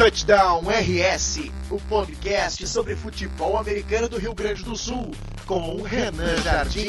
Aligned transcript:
Touchdown 0.00 0.62
RS, 0.62 1.50
o 1.70 1.78
podcast 1.78 2.66
sobre 2.66 2.96
futebol 2.96 3.58
americano 3.58 4.08
do 4.08 4.16
Rio 4.16 4.32
Grande 4.32 4.64
do 4.64 4.74
Sul, 4.74 5.10
com 5.44 5.76
o 5.76 5.82
Renan 5.82 6.38
Jardim. 6.38 6.88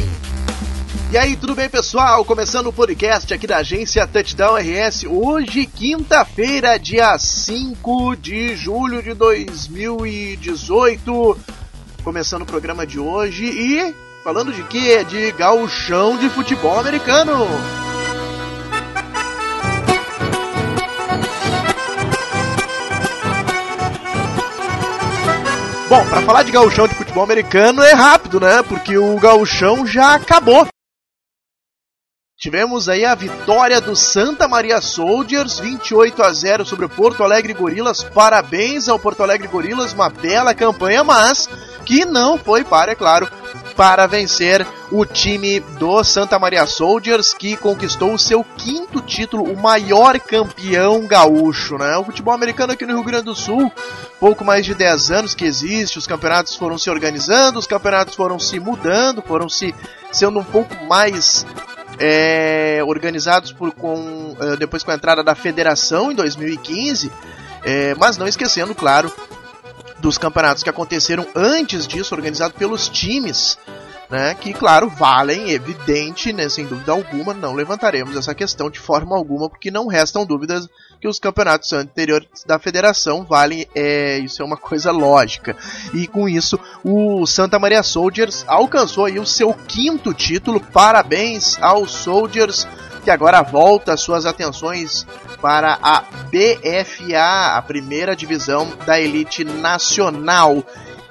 E 1.11 1.17
aí, 1.17 1.35
tudo 1.35 1.53
bem, 1.53 1.67
pessoal? 1.67 2.23
Começando 2.23 2.67
o 2.67 2.73
podcast 2.73 3.33
aqui 3.33 3.45
da 3.45 3.57
agência 3.57 4.07
Touchdown 4.07 4.55
RS, 4.55 5.03
hoje, 5.03 5.65
quinta-feira, 5.65 6.79
dia 6.79 7.17
5 7.17 8.15
de 8.15 8.55
julho 8.55 9.03
de 9.03 9.13
2018. 9.13 11.37
Começando 12.05 12.43
o 12.43 12.45
programa 12.45 12.87
de 12.87 12.97
hoje 12.97 13.43
e 13.43 13.93
falando 14.23 14.53
de 14.53 14.63
quê? 14.63 15.03
De 15.03 15.33
gauchão 15.33 16.17
de 16.17 16.29
futebol 16.29 16.79
americano. 16.79 17.45
Bom, 25.91 26.07
para 26.07 26.21
falar 26.21 26.43
de 26.43 26.53
gauchão 26.53 26.87
de 26.87 26.95
futebol 26.95 27.21
americano 27.21 27.83
é 27.83 27.91
rápido, 27.91 28.39
né? 28.39 28.63
Porque 28.63 28.97
o 28.97 29.19
gauchão 29.19 29.85
já 29.85 30.15
acabou. 30.15 30.65
Tivemos 32.39 32.87
aí 32.87 33.03
a 33.03 33.13
vitória 33.13 33.81
do 33.81 33.93
Santa 33.93 34.47
Maria 34.47 34.79
Soldiers, 34.79 35.59
28 35.59 36.23
a 36.23 36.31
0 36.31 36.65
sobre 36.65 36.85
o 36.85 36.89
Porto 36.89 37.25
Alegre 37.25 37.53
Gorilas. 37.53 38.05
Parabéns 38.05 38.87
ao 38.87 38.97
Porto 38.97 39.21
Alegre 39.21 39.49
Gorilas, 39.49 39.91
uma 39.91 40.09
bela 40.09 40.55
campanha, 40.55 41.03
mas 41.03 41.49
que 41.85 42.05
não 42.05 42.37
foi 42.37 42.63
para, 42.63 42.93
é 42.93 42.95
claro, 42.95 43.29
para 43.81 44.05
vencer 44.05 44.63
o 44.91 45.03
time 45.07 45.59
do 45.59 46.03
Santa 46.03 46.37
Maria 46.37 46.67
Soldiers, 46.67 47.33
que 47.33 47.57
conquistou 47.57 48.13
o 48.13 48.19
seu 48.19 48.43
quinto 48.43 49.01
título, 49.01 49.51
o 49.51 49.59
maior 49.59 50.19
campeão 50.19 51.07
gaúcho, 51.07 51.79
né? 51.79 51.97
O 51.97 52.03
futebol 52.03 52.31
americano 52.31 52.73
aqui 52.73 52.85
no 52.85 52.93
Rio 52.93 53.03
Grande 53.03 53.23
do 53.23 53.33
Sul, 53.33 53.71
pouco 54.19 54.45
mais 54.45 54.67
de 54.67 54.75
10 54.75 55.09
anos 55.09 55.33
que 55.33 55.45
existe, 55.45 55.97
os 55.97 56.05
campeonatos 56.05 56.55
foram 56.55 56.77
se 56.77 56.91
organizando, 56.91 57.57
os 57.57 57.65
campeonatos 57.65 58.13
foram 58.13 58.37
se 58.37 58.59
mudando, 58.59 59.23
foram 59.23 59.49
se 59.49 59.73
sendo 60.11 60.37
um 60.37 60.43
pouco 60.43 60.75
mais 60.85 61.43
é, 61.97 62.83
organizados 62.85 63.51
por, 63.51 63.71
com, 63.73 64.37
é, 64.39 64.57
depois 64.57 64.83
com 64.83 64.91
a 64.91 64.93
entrada 64.93 65.23
da 65.23 65.33
federação 65.33 66.11
em 66.11 66.15
2015, 66.15 67.11
é, 67.63 67.95
mas 67.95 68.15
não 68.15 68.27
esquecendo, 68.27 68.75
claro, 68.75 69.11
dos 70.01 70.17
campeonatos 70.17 70.63
que 70.63 70.69
aconteceram 70.69 71.25
antes 71.35 71.87
disso, 71.87 72.13
organizado 72.15 72.53
pelos 72.55 72.89
times, 72.89 73.57
né, 74.09 74.35
que, 74.35 74.51
claro, 74.51 74.89
valem, 74.89 75.51
evidente, 75.51 76.33
né, 76.33 76.49
sem 76.49 76.65
dúvida 76.65 76.91
alguma, 76.91 77.33
não 77.33 77.53
levantaremos 77.53 78.17
essa 78.17 78.35
questão 78.35 78.69
de 78.69 78.77
forma 78.79 79.15
alguma, 79.15 79.49
porque 79.49 79.71
não 79.71 79.87
restam 79.87 80.25
dúvidas 80.25 80.67
que 80.99 81.07
os 81.07 81.17
campeonatos 81.17 81.71
anteriores 81.71 82.27
da 82.45 82.59
federação 82.59 83.23
valem, 83.23 83.65
é, 83.73 84.19
isso 84.19 84.41
é 84.41 84.45
uma 84.45 84.57
coisa 84.57 84.91
lógica. 84.91 85.55
E 85.93 86.07
com 86.07 86.27
isso, 86.27 86.59
o 86.83 87.25
Santa 87.25 87.57
Maria 87.57 87.81
Soldiers 87.81 88.43
alcançou 88.47 89.05
aí 89.05 89.17
o 89.17 89.25
seu 89.25 89.53
quinto 89.53 90.13
título, 90.13 90.59
parabéns 90.59 91.57
aos 91.61 91.91
Soldiers, 91.91 92.67
que 93.01 93.09
agora 93.11 93.41
volta 93.41 93.97
suas 93.97 94.25
atenções 94.25 95.05
para 95.41 95.77
a 95.81 96.01
BFA, 96.01 97.57
a 97.57 97.61
primeira 97.61 98.15
divisão 98.15 98.71
da 98.85 98.99
elite 98.99 99.43
nacional. 99.43 100.63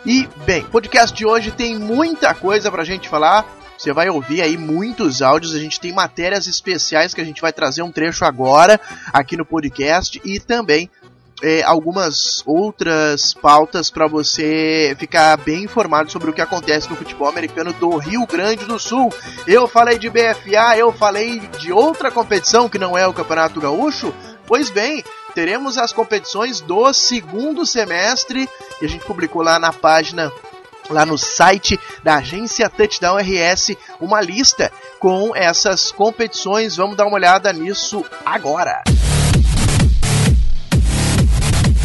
E, 0.07 0.29
bem, 0.47 0.65
podcast 0.65 1.17
de 1.17 1.27
hoje 1.27 1.51
tem 1.51 1.79
muita 1.79 2.33
coisa 2.35 2.71
pra 2.71 2.85
gente 2.85 3.09
falar. 3.09 3.45
Você 3.77 3.93
vai 3.93 4.11
ouvir 4.11 4.43
aí 4.43 4.57
muitos 4.59 5.23
áudios, 5.23 5.55
a 5.55 5.59
gente 5.59 5.81
tem 5.81 5.93
matérias 5.93 6.47
especiais 6.47 7.15
que 7.15 7.21
a 7.21 7.25
gente 7.25 7.41
vai 7.41 7.53
trazer 7.53 7.83
um 7.83 7.91
trecho 7.91 8.25
agora 8.27 8.79
aqui 9.11 9.37
no 9.37 9.45
podcast 9.45 10.21
e 10.23 10.39
também 10.39 10.91
é, 11.43 11.63
algumas 11.63 12.43
outras 12.47 13.33
pautas 13.35 13.91
para 13.91 14.07
você 14.07 14.95
ficar 14.99 15.37
bem 15.39 15.65
informado 15.65 16.11
sobre 16.11 16.31
o 16.31 16.33
que 16.33 16.41
acontece 16.41 16.89
no 16.91 16.97
futebol 16.97 17.29
americano 17.29 17.73
do 17.73 17.97
Rio 17.97 18.27
Grande 18.27 18.65
do 18.65 18.79
Sul. 18.79 19.13
Eu 19.47 19.67
falei 19.67 19.99
de 19.99 20.11
BFA, 20.11 20.77
eu 20.77 20.93
falei 20.93 21.41
de 21.59 21.73
outra 21.73 22.11
competição 22.11 22.69
que 22.69 22.79
não 22.79 22.97
é 22.97 23.07
o 23.07 23.13
Campeonato 23.13 23.61
Gaúcho. 23.61 24.15
Pois 24.47 24.69
bem, 24.69 25.05
teremos 25.35 25.79
as 25.79 25.93
competições 25.93 26.61
do 26.61 26.93
segundo 26.93 27.65
semestre 27.65 28.49
e 28.83 28.85
a 28.85 28.89
gente 28.89 29.05
publicou 29.05 29.43
lá 29.43 29.59
na 29.59 29.73
página 29.73 30.33
lá 30.91 31.07
no 31.07 31.17
site 31.17 31.79
da 32.03 32.17
agência 32.17 32.69
Touchdown 32.69 33.17
RS 33.17 33.77
uma 34.01 34.21
lista 34.21 34.73
com 34.99 35.35
essas 35.35 35.93
competições. 35.93 36.77
Vamos 36.77 36.97
dar 36.97 37.07
uma 37.07 37.15
olhada 37.15 37.53
nisso 37.53 38.05
agora. 38.25 38.83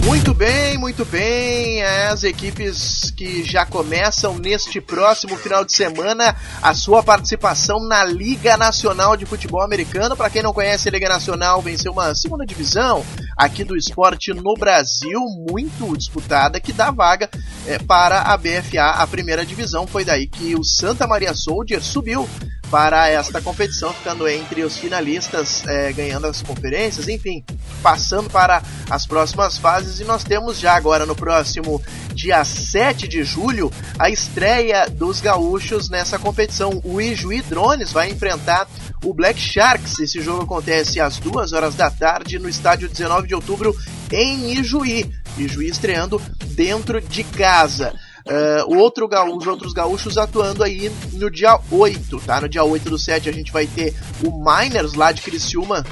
Muito 0.05 0.35
bem, 0.35 0.77
muito 0.77 1.03
bem. 1.03 1.83
As 1.83 2.23
equipes 2.23 3.11
que 3.17 3.43
já 3.43 3.65
começam 3.65 4.37
neste 4.37 4.79
próximo 4.79 5.35
final 5.35 5.65
de 5.65 5.73
semana 5.73 6.35
a 6.61 6.75
sua 6.75 7.01
participação 7.01 7.79
na 7.87 8.05
Liga 8.05 8.55
Nacional 8.55 9.17
de 9.17 9.25
Futebol 9.25 9.63
Americano. 9.63 10.15
Para 10.15 10.29
quem 10.29 10.43
não 10.43 10.53
conhece, 10.53 10.87
a 10.87 10.91
Liga 10.91 11.09
Nacional 11.09 11.59
venceu 11.59 11.91
uma 11.91 12.13
segunda 12.13 12.45
divisão 12.45 13.03
aqui 13.35 13.63
do 13.63 13.75
esporte 13.75 14.33
no 14.33 14.53
Brasil, 14.53 15.19
muito 15.49 15.97
disputada, 15.97 16.59
que 16.59 16.71
dá 16.71 16.91
vaga 16.91 17.29
é, 17.65 17.77
para 17.79 18.21
a 18.21 18.37
BFA, 18.37 18.91
a 18.95 19.07
primeira 19.07 19.45
divisão. 19.45 19.85
Foi 19.87 20.05
daí 20.05 20.27
que 20.27 20.55
o 20.55 20.63
Santa 20.63 21.05
Maria 21.07 21.33
Soldier 21.33 21.83
subiu 21.83 22.27
para 22.69 23.07
esta 23.09 23.41
competição, 23.41 23.93
ficando 23.93 24.27
entre 24.27 24.63
os 24.63 24.77
finalistas, 24.77 25.65
é, 25.67 25.93
ganhando 25.93 26.27
as 26.27 26.41
conferências, 26.41 27.07
enfim, 27.07 27.43
passando 27.81 28.29
para 28.29 28.61
as 28.89 29.05
próximas 29.05 29.57
fases. 29.57 29.99
E 29.99 30.03
nós 30.03 30.23
temos 30.23 30.59
já 30.59 30.75
agora 30.75 31.05
no 31.05 31.15
próximo 31.15 31.81
dia 32.13 32.43
7 32.43 33.07
de 33.07 33.23
julho 33.23 33.71
a 33.99 34.09
estreia 34.09 34.89
dos 34.89 35.21
gaúchos 35.21 35.89
nessa 35.89 36.17
competição. 36.17 36.81
O 36.83 36.99
Ijuí 36.99 37.41
Drones 37.41 37.91
vai 37.91 38.09
enfrentar 38.09 38.67
o 39.03 39.13
Black 39.13 39.39
Sharks. 39.39 39.99
Esse 39.99 40.19
jogo 40.21 40.43
acontece 40.43 40.99
às 40.99 41.19
2 41.19 41.53
horas 41.53 41.75
da 41.75 41.91
tarde 41.91 42.39
no 42.39 42.49
estádio 42.49 42.89
19 42.89 43.24
de 43.25 43.35
outubro 43.35 43.75
em 44.11 44.53
Ijuí. 44.53 45.11
Ijuí 45.37 45.67
estreando 45.67 46.21
dentro 46.47 47.01
de 47.01 47.23
casa. 47.23 47.93
Uh, 48.25 48.77
outro 48.77 49.07
os 49.35 49.45
outros 49.45 49.71
gaúchos 49.71 50.17
atuando 50.17 50.63
aí 50.63 50.91
no 51.13 51.29
dia 51.29 51.59
8, 51.69 52.19
tá? 52.21 52.41
No 52.41 52.49
dia 52.49 52.63
8 52.63 52.89
do 52.89 52.97
7 52.97 53.29
a 53.29 53.31
gente 53.31 53.51
vai 53.51 53.67
ter 53.67 53.93
o 54.23 54.31
Miners 54.43 54.95
lá 54.95 55.11
de 55.11 55.21
Criciúma 55.21 55.85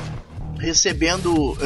recebendo 0.64 1.52
uh, 1.52 1.58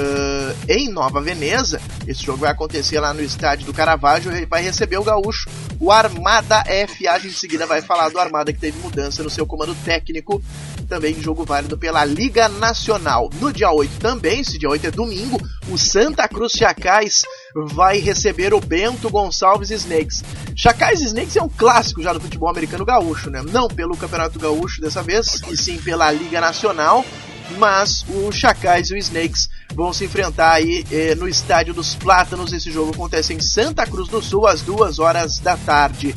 em 0.68 0.90
Nova 0.90 1.22
Veneza. 1.22 1.80
Esse 2.08 2.24
jogo 2.24 2.40
vai 2.40 2.52
acontecer 2.52 3.00
lá 3.00 3.14
no 3.14 3.22
estádio 3.22 3.66
do 3.66 3.74
Caravaggio. 3.74 4.32
Ele 4.32 4.46
vai 4.46 4.62
receber 4.62 4.98
o 4.98 5.04
gaúcho, 5.04 5.48
o 5.80 5.92
Armada 5.92 6.64
FA. 6.66 7.12
A 7.12 7.20
gente 7.20 7.36
em 7.36 7.38
seguida 7.38 7.66
vai 7.68 7.82
falar 7.82 8.10
do 8.10 8.20
Armada 8.20 8.52
que 8.52 8.60
teve 8.60 8.80
mudança 8.80 9.24
no 9.24 9.30
seu 9.30 9.46
comando 9.46 9.76
técnico. 9.86 10.42
Também 10.88 11.22
jogo 11.22 11.44
válido 11.44 11.78
pela 11.78 12.06
Liga 12.06 12.48
Nacional. 12.48 13.30
No 13.42 13.52
dia 13.52 13.70
8 13.72 14.00
também, 14.00 14.40
esse 14.40 14.58
dia 14.58 14.70
8 14.70 14.88
é 14.88 14.92
domingo, 14.92 15.38
o 15.70 15.78
Santa 15.78 16.28
Cruz 16.28 16.54
Chacais 16.54 17.24
vai 17.54 18.00
receber 18.00 18.54
o 18.54 18.62
Bento 18.62 19.10
Gonçalves 19.10 19.70
Snakes. 19.70 20.24
Chacais 20.56 21.02
Snakes 21.02 21.36
é 21.36 21.42
um 21.42 21.50
clássico 21.50 22.02
já 22.02 22.14
do 22.14 22.22
futebol 22.22 22.50
americano 22.50 22.86
gaúcho, 22.86 23.30
né? 23.30 23.44
Não 23.52 23.68
pelo 23.68 23.98
Campeonato 23.98 24.40
Gaúcho 24.40 24.80
dessa 24.80 25.04
vez, 25.04 25.42
e 25.50 25.58
sim 25.58 25.78
pela 25.78 26.12
Liga 26.12 26.40
Nacional 26.40 27.04
mas 27.58 28.06
o 28.10 28.32
Chacais 28.32 28.90
e 28.90 28.94
o 28.94 28.98
Snakes 28.98 29.50
vão 29.74 29.94
se 29.94 30.06
enfrentar 30.06 30.54
aí 30.54 30.86
eh, 30.92 31.16
no 31.16 31.28
Estádio 31.28 31.74
dos 31.74 31.96
Plátanos. 31.96 32.52
Esse 32.52 32.72
jogo 32.72 32.92
acontece 32.92 33.34
em 33.34 33.40
Santa 33.40 33.86
Cruz 33.86 34.10
do 34.10 34.22
Sul 34.22 34.46
às 34.46 34.62
duas 34.62 35.00
horas 35.00 35.40
da 35.40 35.56
tarde. 35.56 36.14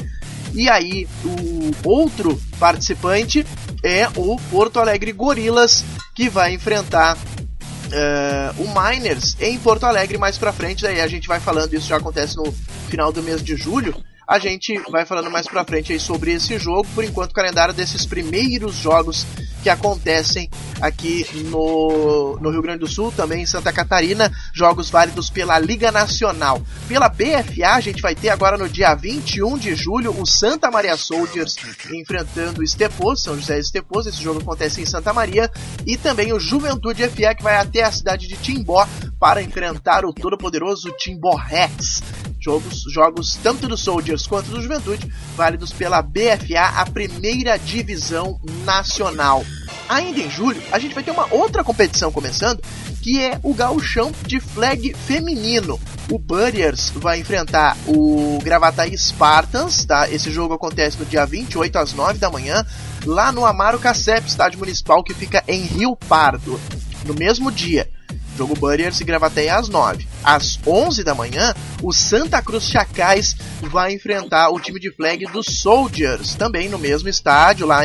E 0.52 0.68
aí, 0.68 1.06
o 1.24 1.88
outro 1.88 2.40
participante 2.58 3.46
é 3.82 4.08
o 4.16 4.36
Porto 4.50 4.78
Alegre 4.78 5.12
Gorilas, 5.12 5.84
que 6.14 6.28
vai 6.28 6.54
enfrentar 6.54 7.16
uh, 7.16 8.62
o 8.62 8.68
Miners 8.68 9.36
em 9.40 9.58
Porto 9.58 9.84
Alegre 9.84 10.18
mais 10.18 10.38
pra 10.38 10.52
frente. 10.52 10.82
Daí 10.82 11.00
a 11.00 11.08
gente 11.08 11.28
vai 11.28 11.40
falando, 11.40 11.74
isso 11.74 11.88
já 11.88 11.96
acontece 11.96 12.36
no 12.36 12.52
final 12.88 13.12
do 13.12 13.22
mês 13.22 13.42
de 13.42 13.56
julho. 13.56 13.94
A 14.26 14.38
gente 14.38 14.78
vai 14.90 15.04
falando 15.04 15.30
mais 15.30 15.46
pra 15.48 15.64
frente 15.64 15.92
aí 15.92 15.98
sobre 15.98 16.32
esse 16.32 16.56
jogo. 16.58 16.86
Por 16.94 17.02
enquanto, 17.02 17.32
o 17.32 17.34
calendário 17.34 17.74
desses 17.74 18.06
primeiros 18.06 18.76
jogos 18.76 19.26
que 19.62 19.68
acontecem 19.68 20.48
aqui 20.80 21.26
no, 21.46 22.38
no 22.40 22.50
Rio 22.50 22.62
Grande 22.62 22.80
do 22.80 22.88
Sul, 22.88 23.12
também 23.12 23.42
em 23.42 23.46
Santa 23.46 23.72
Catarina, 23.72 24.30
jogos 24.52 24.90
válidos 24.90 25.30
pela 25.30 25.58
Liga 25.58 25.90
Nacional. 25.90 26.62
Pela 26.88 27.08
BFA, 27.08 27.74
a 27.74 27.80
gente 27.80 28.02
vai 28.02 28.14
ter 28.14 28.30
agora 28.30 28.56
no 28.56 28.68
dia 28.68 28.94
21 28.94 29.58
de 29.58 29.74
julho 29.74 30.14
o 30.18 30.26
Santa 30.26 30.70
Maria 30.70 30.96
Soldiers 30.96 31.56
enfrentando 31.92 32.60
o 32.60 32.64
Estepos, 32.64 33.22
São 33.22 33.36
José 33.36 33.58
Estepos, 33.58 34.06
esse 34.06 34.22
jogo 34.22 34.40
acontece 34.40 34.80
em 34.80 34.86
Santa 34.86 35.12
Maria, 35.12 35.50
e 35.86 35.96
também 35.96 36.32
o 36.32 36.40
Juventude 36.40 37.08
FA 37.08 37.34
que 37.34 37.42
vai 37.42 37.56
até 37.56 37.82
a 37.82 37.92
cidade 37.92 38.26
de 38.26 38.36
Timbó 38.36 38.86
para 39.18 39.42
enfrentar 39.42 40.04
o 40.04 40.12
todo-poderoso 40.12 40.90
Timbó 40.98 41.36
Rex. 41.36 42.02
Jogos, 42.40 42.84
jogos 42.90 43.38
tanto 43.42 43.68
do 43.68 43.76
Soldiers 43.76 44.26
quanto 44.26 44.50
do 44.50 44.62
Juventude, 44.62 45.12
válidos 45.36 45.72
pela 45.72 46.00
BFA, 46.00 46.80
a 46.80 46.86
primeira 46.86 47.58
divisão 47.58 48.40
nacional. 48.64 49.44
Ainda 49.90 50.20
em 50.20 50.30
julho, 50.30 50.62
a 50.70 50.78
gente 50.78 50.94
vai 50.94 51.02
ter 51.02 51.10
uma 51.10 51.26
outra 51.34 51.64
competição 51.64 52.12
começando, 52.12 52.62
que 53.02 53.20
é 53.20 53.40
o 53.42 53.52
gauchão 53.52 54.12
de 54.24 54.38
flag 54.38 54.94
feminino. 54.94 55.80
O 56.08 56.16
Burriers 56.16 56.92
vai 56.94 57.18
enfrentar 57.18 57.76
o 57.88 58.38
Gravataí 58.40 58.96
Spartans, 58.96 59.84
tá? 59.84 60.08
Esse 60.08 60.30
jogo 60.30 60.54
acontece 60.54 60.96
no 60.96 61.04
dia 61.04 61.26
28 61.26 61.76
às 61.76 61.92
9 61.92 62.20
da 62.20 62.30
manhã, 62.30 62.64
lá 63.04 63.32
no 63.32 63.44
Amaro 63.44 63.80
Cacep, 63.80 64.28
estádio 64.28 64.60
municipal 64.60 65.02
que 65.02 65.12
fica 65.12 65.42
em 65.48 65.62
Rio 65.62 65.96
Pardo. 65.96 66.60
No 67.04 67.12
mesmo 67.12 67.50
dia, 67.50 67.90
jogo 68.38 68.54
Burriers 68.54 69.00
e 69.00 69.04
Gravataí 69.04 69.48
às 69.48 69.68
9. 69.68 70.06
Às 70.22 70.56
11 70.64 71.02
da 71.02 71.16
manhã, 71.16 71.52
o 71.82 71.92
Santa 71.92 72.40
Cruz 72.40 72.70
Chacais 72.70 73.34
vai 73.62 73.92
enfrentar 73.92 74.50
o 74.50 74.60
time 74.60 74.78
de 74.78 74.92
flag 74.92 75.26
dos 75.32 75.46
Soldiers, 75.46 76.36
também 76.36 76.68
no 76.68 76.78
mesmo 76.78 77.08
estádio, 77.08 77.66
lá 77.66 77.80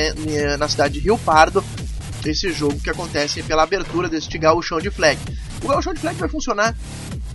na 0.59 0.67
cidade 0.67 0.95
de 0.95 0.99
Rio 0.99 1.17
Pardo, 1.17 1.63
esse 2.25 2.51
jogo 2.51 2.79
que 2.79 2.89
acontece 2.89 3.43
pela 3.43 3.63
abertura 3.63 4.09
deste 4.09 4.37
gauchão 4.37 4.79
de 4.79 4.89
flag. 4.89 5.19
O 5.63 5.67
gauchão 5.67 5.93
de 5.93 5.99
flag 5.99 6.17
vai 6.17 6.29
funcionar 6.29 6.75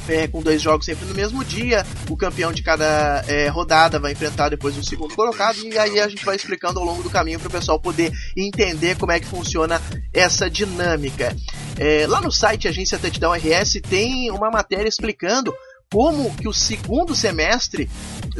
é, 0.08 0.26
com 0.26 0.42
dois 0.42 0.60
jogos 0.60 0.84
sempre 0.84 1.06
no 1.06 1.14
mesmo 1.14 1.44
dia. 1.44 1.86
O 2.08 2.16
campeão 2.16 2.52
de 2.52 2.62
cada 2.62 3.24
é, 3.28 3.48
rodada 3.48 3.98
vai 3.98 4.12
enfrentar 4.12 4.48
depois 4.48 4.76
o 4.76 4.84
segundo 4.84 5.14
colocado. 5.14 5.58
E 5.58 5.78
aí 5.78 6.00
a 6.00 6.08
gente 6.08 6.24
vai 6.24 6.36
explicando 6.36 6.78
ao 6.78 6.84
longo 6.84 7.02
do 7.02 7.10
caminho 7.10 7.38
para 7.38 7.48
o 7.48 7.52
pessoal 7.52 7.78
poder 7.78 8.12
entender 8.36 8.96
como 8.96 9.12
é 9.12 9.20
que 9.20 9.26
funciona 9.26 9.80
essa 10.12 10.50
dinâmica. 10.50 11.34
É, 11.78 12.06
lá 12.06 12.20
no 12.20 12.30
site 12.30 12.68
Agência 12.68 12.98
Touchdown 12.98 13.34
RS 13.34 13.80
tem 13.88 14.30
uma 14.30 14.50
matéria 14.50 14.88
explicando 14.88 15.54
como 15.92 16.32
que 16.36 16.46
o 16.46 16.52
segundo 16.52 17.16
semestre 17.16 17.90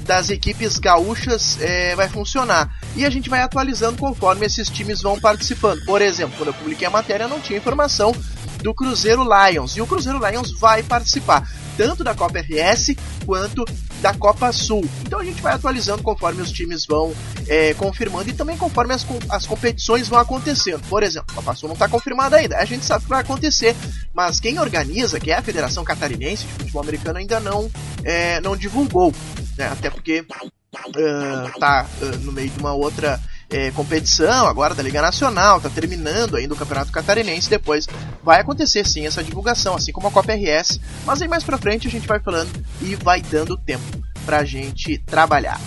das 0.05 0.31
equipes 0.31 0.79
gaúchas 0.79 1.61
é, 1.61 1.97
vai 1.97 2.08
funcionar. 2.08 2.79
E 2.94 3.05
a 3.05 3.11
gente 3.11 3.29
vai 3.29 3.41
atualizando 3.41 3.99
conforme 3.99 4.47
esses 4.47 4.69
times 4.69 5.02
vão 5.02 5.19
participando. 5.19 5.85
Por 5.85 6.00
exemplo, 6.00 6.37
quando 6.37 6.49
eu 6.49 6.55
publiquei 6.55 6.87
a 6.87 6.91
matéria, 6.91 7.26
não 7.26 7.41
tinha 7.41 7.58
informação 7.58 8.14
do 8.62 8.73
Cruzeiro 8.73 9.25
Lions. 9.25 9.76
E 9.76 9.81
o 9.81 9.87
Cruzeiro 9.87 10.25
Lions 10.25 10.52
vai 10.52 10.85
participar 10.85 11.50
tanto 11.76 12.05
da 12.05 12.14
Copa 12.14 12.38
RS 12.38 12.94
quanto 13.26 13.64
da 14.00 14.14
Copa 14.14 14.52
Sul. 14.52 14.85
Então 15.02 15.20
a 15.20 15.25
gente 15.25 15.41
vai 15.43 15.52
atualizando 15.52 16.02
conforme 16.02 16.43
os 16.43 16.50
times 16.50 16.87
vão 16.87 17.12
é, 17.49 17.75
confirmando 17.75 18.31
e 18.31 18.32
também 18.32 18.56
conforme 18.56 18.94
as, 18.94 19.06
as 19.29 19.47
competições 19.47 20.08
vão 20.08 20.19
acontecendo. 20.19 20.82
Por 20.88 21.02
exemplo, 21.02 21.29
a 21.32 21.35
Copa 21.35 21.55
Sul 21.55 21.69
não 21.69 21.75
está 21.75 21.88
confirmada 21.88 22.37
ainda, 22.37 22.58
a 22.58 22.64
gente 22.64 22.85
sabe 22.85 23.05
que 23.05 23.11
vai 23.11 23.20
acontecer, 23.20 23.75
mas 24.14 24.41
quem 24.41 24.58
organiza, 24.58 25.20
que 25.20 25.31
é 25.31 25.37
a 25.37 25.43
Federação 25.43 25.85
Catarinense 25.85 26.47
de 26.47 26.52
Futebol 26.52 26.82
Americano, 26.82 27.19
ainda 27.19 27.41
não, 27.41 27.70
é, 28.05 28.41
não 28.41 28.56
divulgou, 28.56 29.12
né? 29.56 29.67
até 29.67 29.91
porque 29.91 30.20
uh, 30.20 30.47
uh, 30.47 32.19
no 32.20 32.32
meio 32.32 32.50
de 32.50 32.58
uma 32.58 32.73
outra 32.73 33.20
é, 33.50 33.70
competição 33.73 34.47
agora 34.47 34.75
da 34.75 34.82
Liga 34.82 35.02
Nacional, 35.02 35.58
está 35.58 35.69
terminando 35.69 36.37
ainda 36.37 36.55
o 36.55 36.56
Campeonato 36.56 36.93
Catarinense, 36.93 37.50
depois 37.50 37.87
vai 38.23 38.41
acontecer 38.41 38.87
sim 38.87 39.06
essa 39.06 39.23
divulgação, 39.23 39.75
assim 39.75 39.93
como 39.93 40.08
a 40.08 40.11
Copa 40.11 40.32
RS, 40.32 40.81
mas 41.05 41.20
aí 41.20 41.29
mais 41.29 41.44
pra 41.44 41.58
frente 41.58 41.88
a 41.88 41.91
gente 41.91 42.06
vai 42.06 42.20
falando 42.20 42.50
e 42.81 42.94
vai 42.94 43.20
dando 43.20 43.56
tempo 43.56 43.85
pra 44.25 44.44
gente 44.44 44.99
trabalhar. 44.99 45.61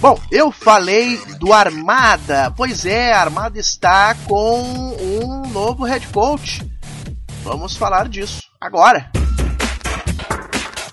Bom, 0.00 0.18
eu 0.30 0.50
falei 0.50 1.18
do 1.38 1.52
Armada, 1.52 2.50
pois 2.56 2.86
é, 2.86 3.12
a 3.12 3.20
Armada 3.20 3.58
está 3.58 4.14
com 4.26 4.62
um 4.62 5.42
novo 5.50 5.84
head 5.84 6.06
coach. 6.08 6.62
Vamos 7.44 7.76
falar 7.76 8.08
disso 8.08 8.42
agora. 8.58 9.10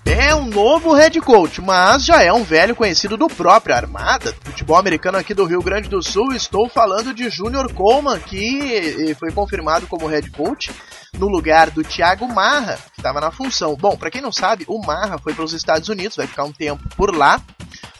É 0.09 0.33
um 0.33 0.45
novo 0.45 0.94
head 0.94 1.19
coach, 1.19 1.62
mas 1.62 2.06
já 2.06 2.24
é 2.24 2.31
um 2.31 2.42
velho 2.42 2.74
conhecido 2.74 3.18
do 3.18 3.27
próprio 3.27 3.75
Armada, 3.75 4.33
futebol 4.42 4.77
americano 4.77 5.18
aqui 5.18 5.33
do 5.33 5.44
Rio 5.44 5.62
Grande 5.62 5.89
do 5.89 6.01
Sul. 6.01 6.31
Estou 6.33 6.69
falando 6.69 7.13
de 7.13 7.30
Junior 7.30 7.71
Coleman, 7.74 8.18
que 8.21 9.13
foi 9.19 9.33
confirmado 9.33 9.86
como 9.86 10.07
head 10.07 10.31
coach 10.31 10.71
no 11.18 11.27
lugar 11.27 11.69
do 11.71 11.83
Thiago 11.83 12.25
Marra, 12.25 12.77
que 12.94 13.01
estava 13.01 13.19
na 13.19 13.31
função. 13.31 13.75
Bom, 13.75 13.98
para 13.98 14.09
quem 14.09 14.21
não 14.21 14.31
sabe, 14.31 14.63
o 14.69 14.80
Marra 14.80 15.18
foi 15.18 15.33
para 15.33 15.44
os 15.44 15.51
Estados 15.51 15.89
Unidos, 15.89 16.15
vai 16.15 16.25
ficar 16.25 16.45
um 16.45 16.53
tempo 16.53 16.88
por 16.95 17.13
lá. 17.13 17.42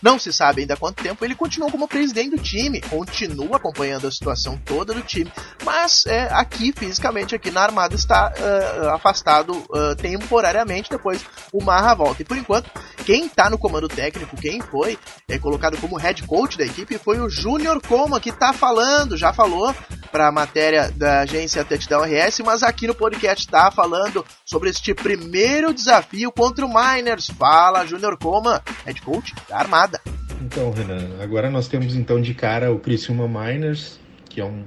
Não 0.02 0.20
se 0.20 0.32
sabe 0.32 0.62
ainda 0.62 0.78
quanto 0.78 1.04
tempo 1.04 1.24
ele 1.26 1.36
continuou 1.36 1.72
como 1.72 1.88
presidente 1.88 2.32
do 2.32 2.42
time, 2.42 2.82
continua 2.82 3.58
acompanhando 3.58 4.08
a 4.08 4.12
situação 4.12 4.58
toda 4.64 4.94
do 4.94 5.02
time, 5.02 5.32
mas 5.64 6.06
é, 6.06 6.28
aqui 6.32 6.72
fisicamente 6.72 7.36
aqui 7.36 7.52
na 7.52 7.64
Armada 7.64 7.96
está 7.96 8.32
uh, 8.32 8.90
afastado 8.90 9.54
uh, 9.54 9.96
temporariamente. 9.96 10.90
Depois 10.90 11.24
o 11.52 11.64
Marra 11.64 11.94
volta. 11.96 12.22
E 12.22 12.26
por 12.26 12.38
enquanto, 12.38 12.70
quem 13.06 13.26
está 13.26 13.50
no 13.50 13.58
comando 13.58 13.88
técnico, 13.88 14.36
quem 14.38 14.62
foi 14.62 14.98
é, 15.28 15.40
colocado 15.40 15.78
como 15.78 15.98
head 15.98 16.24
coach 16.24 16.58
da 16.58 16.66
equipe 16.66 16.98
foi 16.98 17.20
o 17.20 17.30
Júnior 17.30 17.82
Coma, 17.82 18.20
que 18.20 18.30
está 18.30 18.54
falando, 18.54 19.18
já 19.18 19.34
falou 19.34 19.74
para 20.12 20.28
a 20.28 20.32
matéria 20.32 20.92
da 20.92 21.22
agência 21.22 21.64
Touchdown 21.64 22.04
RS, 22.04 22.40
mas 22.40 22.64
aqui 22.64 22.88
no 22.88 22.96
podcast 22.96 23.46
está 23.46 23.70
falando 23.70 24.26
sobre 24.48 24.70
este 24.70 24.94
primeiro 24.94 25.74
desafio 25.74 26.32
contra 26.32 26.66
o 26.66 26.70
Miners. 26.70 27.28
Fala, 27.38 27.86
Júnior 27.86 28.18
Coma, 28.18 28.64
head 28.86 29.02
coach 29.02 29.36
da 29.50 29.58
Armada. 29.58 30.00
Então, 30.42 30.72
Renan, 30.72 31.22
agora 31.22 31.50
nós 31.50 31.68
temos 31.68 31.96
então 31.98 32.22
de 32.22 32.34
cara 32.34 32.72
o 32.72 32.80
Criciúma 32.80 33.28
Miners, 33.28 34.00
que 34.30 34.40
é 34.40 34.46
um, 34.46 34.64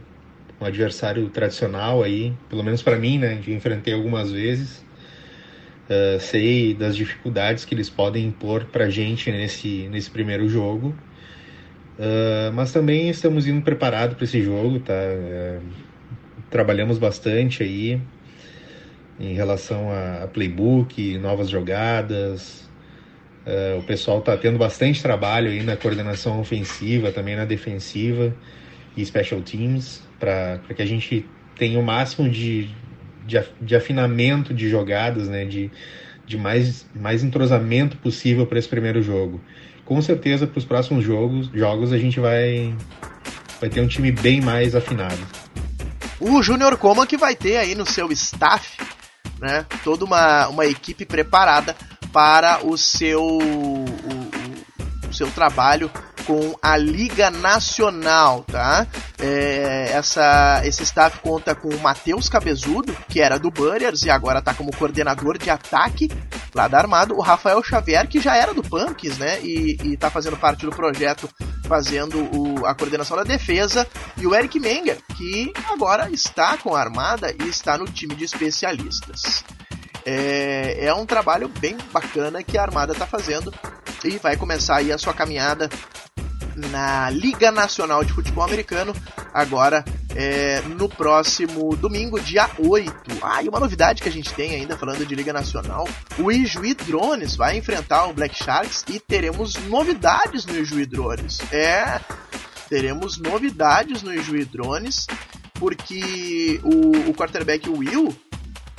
um 0.61 0.67
adversário 0.67 1.27
tradicional 1.31 2.03
aí, 2.03 2.35
pelo 2.51 2.63
menos 2.63 2.83
para 2.83 2.99
mim, 2.99 3.19
né? 3.19 3.41
Já 3.43 3.53
enfrentei 3.53 3.95
algumas 3.95 4.31
vezes. 4.31 4.85
Uh, 5.89 6.21
sei 6.21 6.75
das 6.75 6.95
dificuldades 6.95 7.65
que 7.65 7.75
eles 7.75 7.89
podem 7.89 8.27
impor 8.27 8.67
para 8.67 8.89
gente 8.91 9.33
nesse, 9.33 9.89
nesse 9.89 10.11
primeiro 10.11 10.47
jogo. 10.47 10.95
Uh, 11.99 12.53
mas 12.53 12.71
também 12.71 13.09
estamos 13.09 13.47
indo 13.47 13.63
preparados 13.63 14.15
para 14.15 14.25
esse 14.25 14.43
jogo, 14.43 14.79
tá? 14.81 14.93
Uh, 14.93 15.63
trabalhamos 16.51 16.99
bastante 16.99 17.63
aí 17.63 18.01
em 19.21 19.35
relação 19.35 19.91
a, 19.93 20.27
playbook, 20.27 21.19
novas 21.19 21.51
jogadas. 21.51 22.69
Uh, 23.47 23.79
o 23.79 23.83
pessoal 23.83 24.21
está 24.21 24.37
tendo 24.37 24.59
bastante 24.59 25.03
trabalho 25.03 25.51
aí 25.51 25.63
na 25.63 25.77
coordenação 25.77 26.41
ofensiva, 26.41 27.13
também 27.13 27.37
na 27.37 27.45
defensiva 27.45 28.35
e 28.97 29.05
special 29.05 29.41
teams, 29.43 30.03
para 30.19 30.59
que 30.75 30.81
a 30.81 30.87
gente 30.87 31.27
tenha 31.57 31.79
o 31.79 31.83
máximo 31.83 32.29
de, 32.29 32.71
de, 33.27 33.43
de 33.61 33.77
afinamento 33.77 34.55
de 34.55 34.69
jogadas, 34.69 35.29
né, 35.29 35.45
de, 35.45 35.71
de 36.27 36.39
mais, 36.39 36.87
mais 36.95 37.23
entrosamento 37.23 37.97
possível 37.99 38.47
para 38.47 38.59
esse 38.59 38.69
primeiro 38.69 39.03
jogo. 39.03 39.41
Com 39.85 40.01
certeza, 40.01 40.47
para 40.47 40.59
os 40.59 40.65
próximos 40.65 41.05
jogos, 41.05 41.51
jogos 41.53 41.93
a 41.93 41.99
gente 41.99 42.21
vai, 42.21 42.75
vai 43.61 43.69
ter 43.69 43.81
um 43.81 43.89
time 43.89 44.13
bem 44.13 44.41
mais 44.41 44.75
afinado. 44.75 45.19
O 46.19 46.43
Júnior 46.43 46.77
Coma 46.77 47.07
que 47.07 47.17
vai 47.17 47.35
ter 47.35 47.57
aí 47.57 47.75
no 47.75 47.87
seu 47.87 48.13
staff 48.13 49.00
né, 49.41 49.65
toda 49.83 50.05
uma, 50.05 50.49
uma 50.49 50.67
equipe 50.67 51.05
preparada 51.05 51.75
para 52.13 52.65
o 52.65 52.77
seu, 52.77 53.23
o, 53.23 53.85
o, 53.85 55.09
o 55.09 55.15
seu 55.15 55.31
trabalho 55.31 55.91
com 56.31 56.57
a 56.63 56.77
Liga 56.77 57.29
Nacional, 57.29 58.45
tá? 58.45 58.87
É, 59.19 59.91
essa, 59.91 60.63
esse 60.65 60.85
staff 60.85 61.19
conta 61.19 61.57
com 61.57 61.69
o 61.69 61.81
Matheus 61.81 62.29
Cabezudo, 62.29 62.97
que 63.09 63.21
era 63.21 63.37
do 63.37 63.51
Burriers 63.51 64.05
e 64.05 64.11
agora 64.11 64.39
está 64.39 64.55
como 64.55 64.71
coordenador 64.71 65.37
de 65.39 65.51
ataque 65.51 66.09
lá 66.55 66.69
da 66.69 66.79
Armada, 66.79 67.13
o 67.15 67.21
Rafael 67.21 67.61
Xavier, 67.65 68.07
que 68.07 68.21
já 68.21 68.37
era 68.37 68.55
do 68.55 68.63
Punks, 68.63 69.19
né? 69.19 69.41
E, 69.43 69.77
está 69.93 70.09
fazendo 70.09 70.37
parte 70.37 70.65
do 70.65 70.71
projeto, 70.71 71.29
fazendo 71.67 72.19
o, 72.33 72.65
a 72.65 72.77
coordenação 72.77 73.17
da 73.17 73.25
defesa, 73.25 73.85
e 74.17 74.25
o 74.25 74.33
Eric 74.33 74.61
Menger, 74.61 74.99
que 75.17 75.53
agora 75.69 76.09
está 76.13 76.57
com 76.59 76.77
a 76.77 76.81
Armada 76.81 77.35
e 77.43 77.49
está 77.49 77.77
no 77.77 77.87
time 77.87 78.15
de 78.15 78.23
especialistas. 78.23 79.43
É, 80.07 80.87
é 80.87 80.95
um 80.95 81.05
trabalho 81.05 81.49
bem 81.49 81.77
bacana 81.93 82.41
que 82.41 82.57
a 82.57 82.63
Armada 82.63 82.93
está 82.93 83.05
fazendo 83.05 83.53
e 84.05 84.17
vai 84.19 84.37
começar 84.37 84.77
aí 84.77 84.93
a 84.93 84.99
sua 84.99 85.13
caminhada 85.13 85.69
na 86.69 87.11
Liga 87.11 87.51
Nacional 87.51 88.05
de 88.05 88.13
Futebol 88.13 88.45
Americano, 88.45 88.95
agora 89.33 89.85
é, 90.15 90.61
no 90.63 90.89
próximo 90.89 91.75
domingo, 91.77 92.21
dia 92.21 92.49
8. 92.59 92.93
Ah, 93.23 93.43
e 93.43 93.49
uma 93.49 93.61
novidade 93.61 94.03
que 94.03 94.09
a 94.09 94.13
gente 94.13 94.33
tem 94.35 94.55
ainda 94.55 94.77
falando 94.77 95.07
de 95.07 95.15
Liga 95.15 95.33
Nacional: 95.33 95.89
o 96.19 96.31
Ijuí 96.31 96.75
Drones 96.75 97.37
vai 97.37 97.57
enfrentar 97.57 98.07
o 98.07 98.13
Black 98.13 98.37
Sharks 98.37 98.85
e 98.89 98.99
teremos 99.01 99.55
novidades 99.69 100.45
no 100.45 100.57
Ijuí 100.57 100.87
Drones. 100.87 101.41
É, 101.53 102.01
teremos 102.69 103.19
novidades 103.19 104.03
no 104.03 104.13
Ijuí 104.13 104.45
Drones, 104.45 105.07
porque 105.55 106.61
o, 106.63 107.11
o 107.11 107.15
quarterback 107.15 107.69
Will 107.69 108.15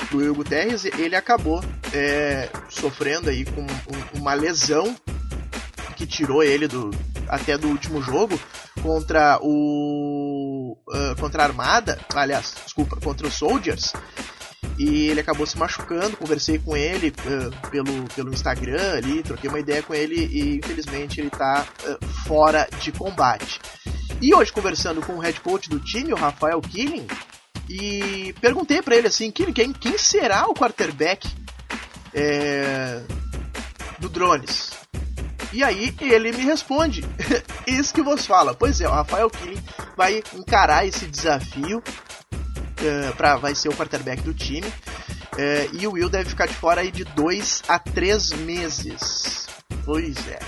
do 0.10 0.18
Will 0.18 0.36
Guterres, 0.36 0.86
ele 0.86 1.16
acabou 1.16 1.64
é, 1.94 2.50
sofrendo 2.70 3.30
aí 3.30 3.46
com 3.46 3.66
uma 4.14 4.34
lesão 4.34 4.96
que 5.96 6.06
tirou 6.06 6.44
ele 6.44 6.68
do 6.68 6.92
até 7.32 7.58
do 7.58 7.70
último 7.70 8.02
jogo 8.02 8.38
contra 8.84 9.40
o 9.42 10.78
uh, 10.90 11.16
contra 11.18 11.44
a 11.44 11.46
Armada, 11.46 11.98
aliás, 12.14 12.54
desculpa, 12.66 12.98
contra 12.98 13.26
os 13.26 13.34
Soldiers. 13.34 13.94
E 14.78 15.08
ele 15.08 15.20
acabou 15.20 15.46
se 15.46 15.58
machucando, 15.58 16.18
conversei 16.18 16.60
com 16.60 16.76
ele 16.76 17.10
uh, 17.10 17.70
pelo, 17.70 18.04
pelo 18.16 18.34
Instagram 18.34 18.98
ali, 18.98 19.24
troquei 19.24 19.50
uma 19.50 19.60
ideia 19.60 19.82
com 19.82 19.94
ele 19.94 20.26
e 20.26 20.58
infelizmente 20.58 21.22
ele 21.22 21.28
está 21.30 21.66
uh, 21.86 22.06
fora 22.28 22.68
de 22.82 22.92
combate. 22.92 23.62
E 24.22 24.34
hoje 24.36 24.52
conversando 24.52 25.02
com 25.02 25.14
o 25.14 25.20
head 25.20 25.40
coach 25.40 25.70
do 25.70 25.80
time, 25.80 26.14
o 26.14 26.18
Rafael 26.18 26.60
Killing, 26.62 27.08
e 27.70 28.36
perguntei 28.42 28.82
para 28.82 28.96
ele 28.96 29.08
assim, 29.08 29.32
quem, 29.32 29.52
quem 29.54 29.98
será 29.98 30.48
o 30.48 30.54
quarterback 30.54 31.28
é, 32.14 33.02
do 34.00 34.10
Drones? 34.10 34.71
E 35.54 35.64
aí 35.64 35.94
ele 36.02 36.32
me 36.32 36.44
responde, 36.44 37.04
isso 37.68 37.94
que 37.94 38.02
vos 38.02 38.26
fala. 38.26 38.54
Pois 38.54 38.80
é, 38.80 38.88
o 38.88 38.92
Rafael 38.92 39.30
Killing 39.30 39.62
vai 39.98 40.24
encarar 40.34 40.86
esse 40.86 41.06
desafio, 41.06 41.84
é, 42.84 43.12
pra, 43.12 43.36
vai 43.36 43.54
ser 43.54 43.70
o 43.70 43.74
quarterback 43.74 44.22
do 44.22 44.34
time. 44.34 44.72
É, 45.38 45.70
e 45.74 45.88
o 45.88 45.94
Will 45.94 46.10
deve 46.10 46.30
ficar 46.30 46.46
de 46.46 46.54
fora 46.54 46.82
aí 46.82 46.92
de 46.92 47.04
2 47.04 47.64
a 47.68 47.80
3 47.80 48.32
meses. 48.34 49.48
Pois 49.86 50.28
é. 50.28 50.40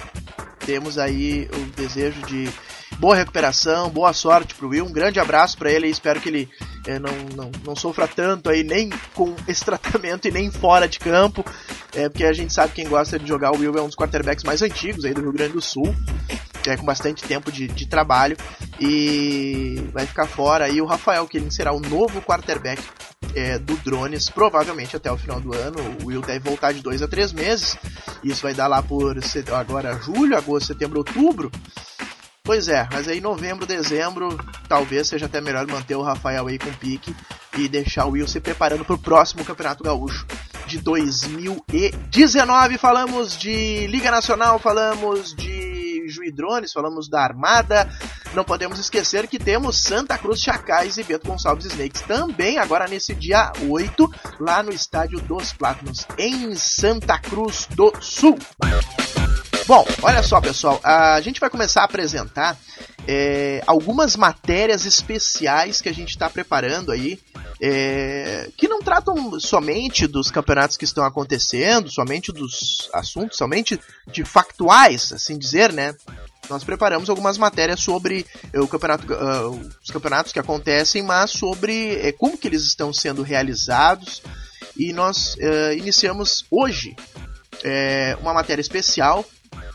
Temos 0.65 0.97
aí 0.97 1.49
o 1.53 1.65
desejo 1.75 2.21
de 2.21 2.49
boa 2.97 3.15
recuperação, 3.15 3.89
boa 3.89 4.13
sorte 4.13 4.55
pro 4.55 4.69
Will. 4.69 4.85
Um 4.85 4.91
grande 4.91 5.19
abraço 5.19 5.57
para 5.57 5.71
ele 5.71 5.87
e 5.87 5.91
espero 5.91 6.21
que 6.21 6.29
ele 6.29 6.49
é, 6.85 6.99
não, 6.99 7.11
não, 7.35 7.51
não 7.65 7.75
sofra 7.75 8.07
tanto 8.07 8.49
aí, 8.49 8.63
nem 8.63 8.89
com 9.13 9.35
esse 9.47 9.63
tratamento 9.63 10.27
e 10.27 10.31
nem 10.31 10.51
fora 10.51 10.87
de 10.87 10.99
campo. 10.99 11.43
É, 11.93 12.09
porque 12.09 12.25
a 12.25 12.33
gente 12.33 12.53
sabe 12.53 12.73
quem 12.73 12.87
gosta 12.87 13.17
de 13.17 13.27
jogar 13.27 13.51
o 13.51 13.59
Will 13.59 13.77
é 13.77 13.81
um 13.81 13.87
dos 13.87 13.95
quarterbacks 13.95 14.43
mais 14.43 14.61
antigos 14.61 15.05
aí 15.05 15.13
do 15.13 15.21
Rio 15.21 15.31
Grande 15.31 15.53
do 15.53 15.61
Sul. 15.61 15.95
Que 16.61 16.69
é 16.69 16.77
com 16.77 16.85
bastante 16.85 17.23
tempo 17.23 17.51
de, 17.51 17.67
de 17.67 17.87
trabalho. 17.87 18.37
E 18.79 19.83
vai 19.93 20.05
ficar 20.05 20.27
fora 20.27 20.65
aí 20.65 20.81
o 20.81 20.85
Rafael, 20.85 21.27
que 21.27 21.37
ele 21.37 21.51
será 21.51 21.73
o 21.73 21.79
novo 21.79 22.21
quarterback 22.21 22.81
é, 23.35 23.57
do 23.57 23.75
Drones, 23.77 24.29
provavelmente 24.29 24.95
até 24.95 25.11
o 25.11 25.17
final 25.17 25.39
do 25.39 25.53
ano. 25.53 25.77
O 26.01 26.07
Will 26.07 26.21
deve 26.21 26.39
voltar 26.39 26.73
de 26.73 26.81
dois 26.81 27.01
a 27.01 27.07
três 27.07 27.31
meses. 27.33 27.77
Isso 28.23 28.41
vai 28.41 28.53
dar 28.53 28.67
lá 28.67 28.81
por 28.81 29.17
agora 29.53 29.99
julho, 30.01 30.37
agosto, 30.37 30.67
setembro, 30.67 30.99
outubro. 30.99 31.51
Pois 32.45 32.67
é, 32.67 32.85
mas 32.91 33.07
aí 33.07 33.21
novembro, 33.21 33.65
dezembro, 33.65 34.37
talvez 34.67 35.07
seja 35.07 35.27
até 35.27 35.39
melhor 35.39 35.65
manter 35.65 35.95
o 35.95 36.01
Rafael 36.01 36.45
aí 36.45 36.59
com 36.59 36.73
pique 36.73 37.15
e 37.57 37.69
deixar 37.69 38.05
o 38.05 38.09
Will 38.11 38.27
se 38.27 38.41
preparando 38.41 38.83
para 38.83 38.95
o 38.95 38.99
próximo 38.99 39.45
Campeonato 39.45 39.81
Gaúcho 39.81 40.27
de 40.67 40.77
2019. 40.79 42.77
Falamos 42.77 43.37
de 43.37 43.87
Liga 43.87 44.11
Nacional, 44.11 44.59
falamos 44.59 45.33
de 45.33 46.05
Juidrones, 46.09 46.73
falamos 46.73 47.07
da 47.07 47.23
Armada. 47.23 47.89
Não 48.33 48.43
podemos 48.43 48.77
esquecer 48.77 49.25
que 49.29 49.39
temos 49.39 49.81
Santa 49.81 50.17
Cruz 50.17 50.41
Chacais 50.41 50.97
e 50.97 51.03
Beto 51.03 51.29
Gonçalves 51.29 51.67
Snakes 51.67 52.01
também 52.01 52.57
agora 52.57 52.89
nesse 52.89 53.15
dia 53.15 53.53
8, 53.69 54.13
lá 54.41 54.61
no 54.61 54.73
Estádio 54.73 55.21
dos 55.21 55.53
Plátanos, 55.53 56.05
em 56.17 56.53
Santa 56.57 57.17
Cruz 57.19 57.69
do 57.71 57.93
Sul. 58.01 58.37
Bom, 59.65 59.85
olha 60.01 60.21
só, 60.21 60.41
pessoal, 60.41 60.79
a 60.83 61.21
gente 61.21 61.39
vai 61.39 61.49
começar 61.49 61.81
a 61.81 61.85
apresentar 61.85 62.57
é, 63.07 63.63
algumas 63.65 64.17
matérias 64.17 64.85
especiais 64.85 65.81
que 65.81 65.87
a 65.87 65.93
gente 65.93 66.09
está 66.09 66.29
preparando 66.29 66.91
aí, 66.91 67.17
é, 67.61 68.49
que 68.57 68.67
não 68.67 68.81
tratam 68.81 69.39
somente 69.39 70.05
dos 70.05 70.29
campeonatos 70.29 70.75
que 70.75 70.83
estão 70.83 71.05
acontecendo, 71.05 71.89
somente 71.89 72.29
dos 72.33 72.89
assuntos, 72.93 73.37
somente 73.37 73.79
de 74.11 74.25
factuais, 74.25 75.13
assim 75.13 75.37
dizer, 75.37 75.71
né? 75.71 75.95
Nós 76.49 76.65
preparamos 76.65 77.09
algumas 77.09 77.37
matérias 77.37 77.79
sobre 77.79 78.25
é, 78.51 78.59
o 78.59 78.67
campeonato, 78.67 79.05
uh, 79.13 79.71
os 79.81 79.89
campeonatos 79.89 80.33
que 80.33 80.39
acontecem, 80.39 81.01
mas 81.01 81.31
sobre 81.31 81.95
é, 82.05 82.11
como 82.11 82.37
que 82.37 82.49
eles 82.49 82.63
estão 82.63 82.91
sendo 82.91 83.23
realizados. 83.23 84.21
E 84.75 84.91
nós 84.91 85.35
uh, 85.35 85.73
iniciamos 85.77 86.45
hoje 86.51 86.95
uma 88.19 88.33
matéria 88.33 88.59
especial 88.61 89.23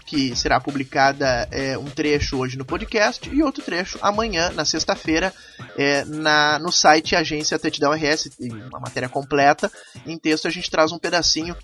que 0.08 0.34
será 0.34 0.58
publicada 0.58 1.46
é, 1.52 1.76
um 1.76 1.84
trecho 1.84 2.38
hoje 2.38 2.56
no 2.56 2.64
podcast 2.64 3.28
e 3.28 3.42
outro 3.42 3.62
trecho 3.62 3.98
amanhã, 4.00 4.50
na 4.50 4.64
sexta-feira, 4.64 5.34
é, 5.76 6.02
na, 6.06 6.58
no 6.58 6.72
site 6.72 7.14
Agência 7.14 7.58
Touchdown 7.58 7.92
RS, 7.92 8.30
uma 8.40 8.80
matéria 8.80 9.08
completa. 9.08 9.70
Em 10.06 10.16
texto 10.16 10.48
a 10.48 10.50
gente 10.50 10.70
traz 10.70 10.92
um 10.92 10.98
pedacinho 10.98 11.54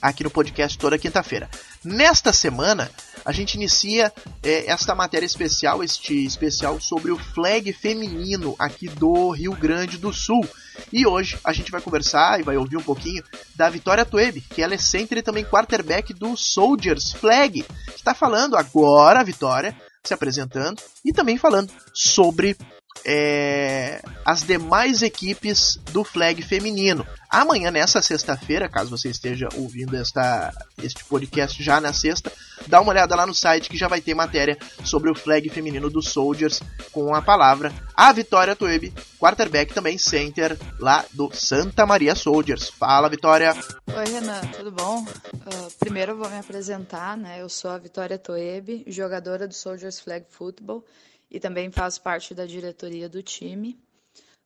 aqui 0.00 0.22
no 0.22 0.30
podcast 0.30 0.78
toda 0.78 0.96
quinta-feira. 0.96 1.50
Nesta 1.84 2.32
semana, 2.32 2.88
a 3.24 3.32
gente 3.32 3.54
inicia 3.54 4.12
é, 4.44 4.70
esta 4.70 4.94
matéria 4.94 5.26
especial, 5.26 5.82
este 5.82 6.24
especial 6.24 6.80
sobre 6.80 7.10
o 7.10 7.18
flag 7.18 7.72
feminino 7.72 8.54
aqui 8.60 8.88
do 8.88 9.30
Rio 9.30 9.56
Grande 9.56 9.98
do 9.98 10.12
Sul. 10.12 10.48
E 10.92 11.06
hoje 11.06 11.38
a 11.44 11.52
gente 11.52 11.70
vai 11.70 11.80
conversar 11.80 12.40
e 12.40 12.42
vai 12.42 12.56
ouvir 12.56 12.76
um 12.76 12.82
pouquinho 12.82 13.22
da 13.54 13.68
Vitória 13.68 14.04
Tuebe, 14.04 14.40
que 14.40 14.62
ela 14.62 14.74
é 14.74 14.78
center 14.78 15.18
e 15.18 15.22
também 15.22 15.44
quarterback 15.44 16.14
do 16.14 16.36
Soldiers 16.36 17.12
Flag. 17.12 17.64
Está 17.94 18.14
falando 18.14 18.56
agora 18.56 19.24
Vitória, 19.24 19.76
se 20.04 20.14
apresentando 20.14 20.80
e 21.04 21.12
também 21.12 21.36
falando 21.36 21.72
sobre 21.92 22.56
é, 23.06 24.02
as 24.24 24.42
demais 24.42 25.00
equipes 25.00 25.78
do 25.92 26.02
flag 26.02 26.42
feminino. 26.42 27.06
Amanhã, 27.30 27.70
nessa 27.70 28.02
sexta-feira, 28.02 28.68
caso 28.68 28.90
você 28.90 29.08
esteja 29.08 29.48
ouvindo 29.54 29.96
esta, 29.96 30.52
este 30.82 31.04
podcast 31.04 31.62
já 31.62 31.80
na 31.80 31.92
sexta, 31.92 32.32
dá 32.66 32.80
uma 32.80 32.90
olhada 32.90 33.14
lá 33.14 33.26
no 33.26 33.34
site 33.34 33.68
que 33.68 33.76
já 33.76 33.86
vai 33.86 34.00
ter 34.00 34.14
matéria 34.14 34.58
sobre 34.84 35.10
o 35.10 35.14
flag 35.14 35.48
feminino 35.50 35.88
dos 35.88 36.08
Soldiers 36.08 36.60
com 36.90 37.14
a 37.14 37.22
palavra 37.22 37.72
a 37.96 38.12
Vitória 38.12 38.54
Toebe, 38.54 38.92
quarterback 39.18 39.72
também 39.72 39.96
center 39.96 40.58
lá 40.78 41.04
do 41.12 41.30
Santa 41.32 41.86
Maria 41.86 42.14
Soldiers. 42.14 42.68
Fala, 42.68 43.08
Vitória! 43.08 43.54
Oi, 43.86 44.04
Renan, 44.04 44.40
tudo 44.56 44.70
bom? 44.70 45.02
Uh, 45.02 45.70
primeiro 45.78 46.12
eu 46.12 46.16
vou 46.18 46.28
me 46.28 46.38
apresentar, 46.38 47.16
né? 47.16 47.40
Eu 47.40 47.48
sou 47.48 47.70
a 47.70 47.78
Vitória 47.78 48.18
Toebe, 48.18 48.84
jogadora 48.86 49.48
do 49.48 49.54
Soldiers 49.54 49.98
Flag 49.98 50.26
Football 50.28 50.84
e 51.30 51.40
também 51.40 51.70
faço 51.70 52.02
parte 52.02 52.34
da 52.34 52.46
diretoria 52.46 53.08
do 53.08 53.22
time. 53.22 53.78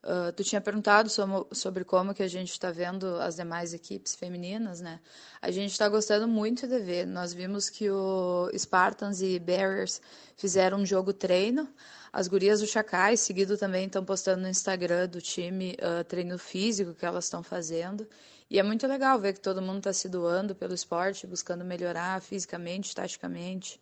Uh, 0.03 0.33
tu 0.33 0.43
tinha 0.43 0.63
perguntado 0.63 1.11
sobre, 1.53 1.85
como 1.85 2.15
que 2.15 2.23
a 2.23 2.29
gente 2.29 2.51
está 2.53 2.71
vendo 2.71 3.17
as 3.21 3.37
demais 3.37 3.75
equipes 3.75 4.15
femininas, 4.15 4.81
né? 4.81 4.99
A 5.43 5.51
gente 5.51 5.73
está 5.73 5.91
gostando 5.91 6.27
muito 6.27 6.67
de 6.67 6.79
ver. 6.79 7.07
Nós 7.07 7.35
vimos 7.35 7.69
que 7.69 7.91
o 7.91 8.51
Spartans 8.57 9.21
e 9.21 9.39
Barriers 9.39 10.01
fizeram 10.39 10.79
um 10.79 10.87
jogo 10.87 11.13
treino. 11.13 11.69
As 12.11 12.29
gurias 12.29 12.61
do 12.61 12.67
Chacai, 12.67 13.15
seguido 13.19 13.59
também, 13.59 13.87
estão 13.87 14.03
postando 14.03 14.41
no 14.41 14.49
Instagram 14.49 15.07
do 15.07 15.21
time 15.21 15.77
uh, 15.83 16.03
treino 16.05 16.39
físico 16.39 16.95
que 16.95 17.05
elas 17.05 17.25
estão 17.25 17.43
fazendo. 17.43 18.09
E 18.49 18.59
é 18.59 18.63
muito 18.63 18.87
legal 18.87 19.19
ver 19.19 19.35
que 19.35 19.41
todo 19.41 19.61
mundo 19.61 19.79
está 19.79 19.93
se 19.93 20.09
doando 20.09 20.55
pelo 20.55 20.73
esporte, 20.73 21.27
buscando 21.27 21.63
melhorar 21.63 22.23
fisicamente, 22.23 22.95
taticamente. 22.95 23.79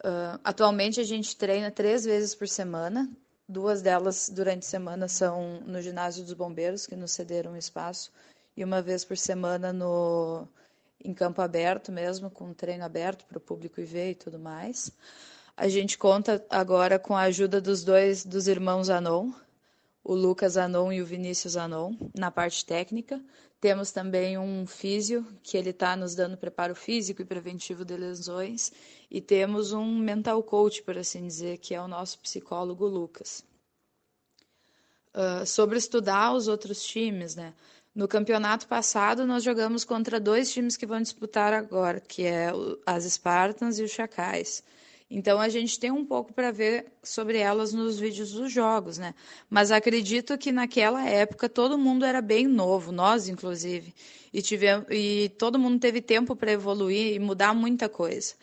Uh, 0.00 0.40
atualmente 0.42 0.98
a 0.98 1.04
gente 1.04 1.36
treina 1.36 1.70
três 1.70 2.04
vezes 2.04 2.34
por 2.34 2.48
semana. 2.48 3.10
Duas 3.48 3.82
delas 3.82 4.30
durante 4.30 4.64
a 4.64 4.70
semana 4.70 5.08
são 5.08 5.60
no 5.66 5.82
ginásio 5.82 6.24
dos 6.24 6.32
bombeiros, 6.32 6.86
que 6.86 6.96
nos 6.96 7.12
cederam 7.12 7.56
espaço, 7.56 8.10
e 8.56 8.64
uma 8.64 8.80
vez 8.80 9.04
por 9.04 9.18
semana 9.18 9.72
no 9.72 10.48
em 11.02 11.14
campo 11.14 11.40
aberto 11.40 11.90
mesmo, 11.90 12.30
com 12.30 12.52
treino 12.52 12.84
aberto 12.84 13.24
para 13.24 13.38
o 13.38 13.40
público 13.40 13.80
ir 13.80 13.86
ver 13.86 14.10
e 14.10 14.14
tudo 14.14 14.38
mais. 14.38 14.92
A 15.56 15.68
gente 15.68 15.98
conta 15.98 16.44
agora 16.48 16.98
com 16.98 17.16
a 17.16 17.22
ajuda 17.22 17.60
dos 17.60 17.82
dois 17.82 18.24
dos 18.24 18.46
irmãos 18.46 18.88
Anon, 18.88 19.32
o 20.04 20.14
Lucas 20.14 20.56
Anon 20.56 20.92
e 20.92 21.02
o 21.02 21.06
Vinícius 21.06 21.56
Anon, 21.56 21.94
na 22.14 22.30
parte 22.30 22.64
técnica. 22.64 23.20
Temos 23.60 23.90
também 23.90 24.38
um 24.38 24.66
físio, 24.66 25.26
que 25.42 25.56
ele 25.56 25.70
está 25.70 25.94
nos 25.94 26.14
dando 26.14 26.36
preparo 26.36 26.74
físico 26.74 27.20
e 27.20 27.26
preventivo 27.26 27.84
de 27.84 27.94
lesões. 27.94 28.72
E 29.10 29.20
temos 29.20 29.72
um 29.72 29.98
mental 29.98 30.42
coach, 30.42 30.82
por 30.82 30.96
assim 30.96 31.26
dizer, 31.26 31.58
que 31.58 31.74
é 31.74 31.80
o 31.80 31.86
nosso 31.86 32.18
psicólogo 32.20 32.86
Lucas. 32.86 33.44
Uh, 35.14 35.44
sobre 35.44 35.76
estudar 35.76 36.32
os 36.32 36.48
outros 36.48 36.82
times, 36.82 37.34
né? 37.36 37.52
No 37.94 38.08
campeonato 38.08 38.66
passado, 38.66 39.26
nós 39.26 39.42
jogamos 39.42 39.84
contra 39.84 40.20
dois 40.20 40.50
times 40.52 40.76
que 40.76 40.86
vão 40.86 41.02
disputar 41.02 41.52
agora, 41.52 42.00
que 42.00 42.24
é 42.24 42.50
as 42.86 43.04
Spartans 43.04 43.78
e 43.78 43.82
os 43.82 43.90
Chacais. 43.90 44.62
Então 45.10 45.40
a 45.40 45.48
gente 45.48 45.78
tem 45.80 45.90
um 45.90 46.04
pouco 46.04 46.32
para 46.32 46.52
ver 46.52 46.86
sobre 47.02 47.38
elas 47.38 47.72
nos 47.72 47.98
vídeos 47.98 48.30
dos 48.30 48.52
jogos, 48.52 48.96
né? 48.96 49.12
Mas 49.48 49.72
acredito 49.72 50.38
que 50.38 50.52
naquela 50.52 51.04
época 51.04 51.48
todo 51.48 51.76
mundo 51.76 52.04
era 52.04 52.22
bem 52.22 52.46
novo, 52.46 52.92
nós 52.92 53.28
inclusive, 53.28 53.92
e 54.32 54.40
tivemos 54.40 54.86
e 54.88 55.28
todo 55.36 55.58
mundo 55.58 55.80
teve 55.80 56.00
tempo 56.00 56.36
para 56.36 56.52
evoluir 56.52 57.14
e 57.14 57.18
mudar 57.18 57.52
muita 57.52 57.88
coisa. 57.88 58.34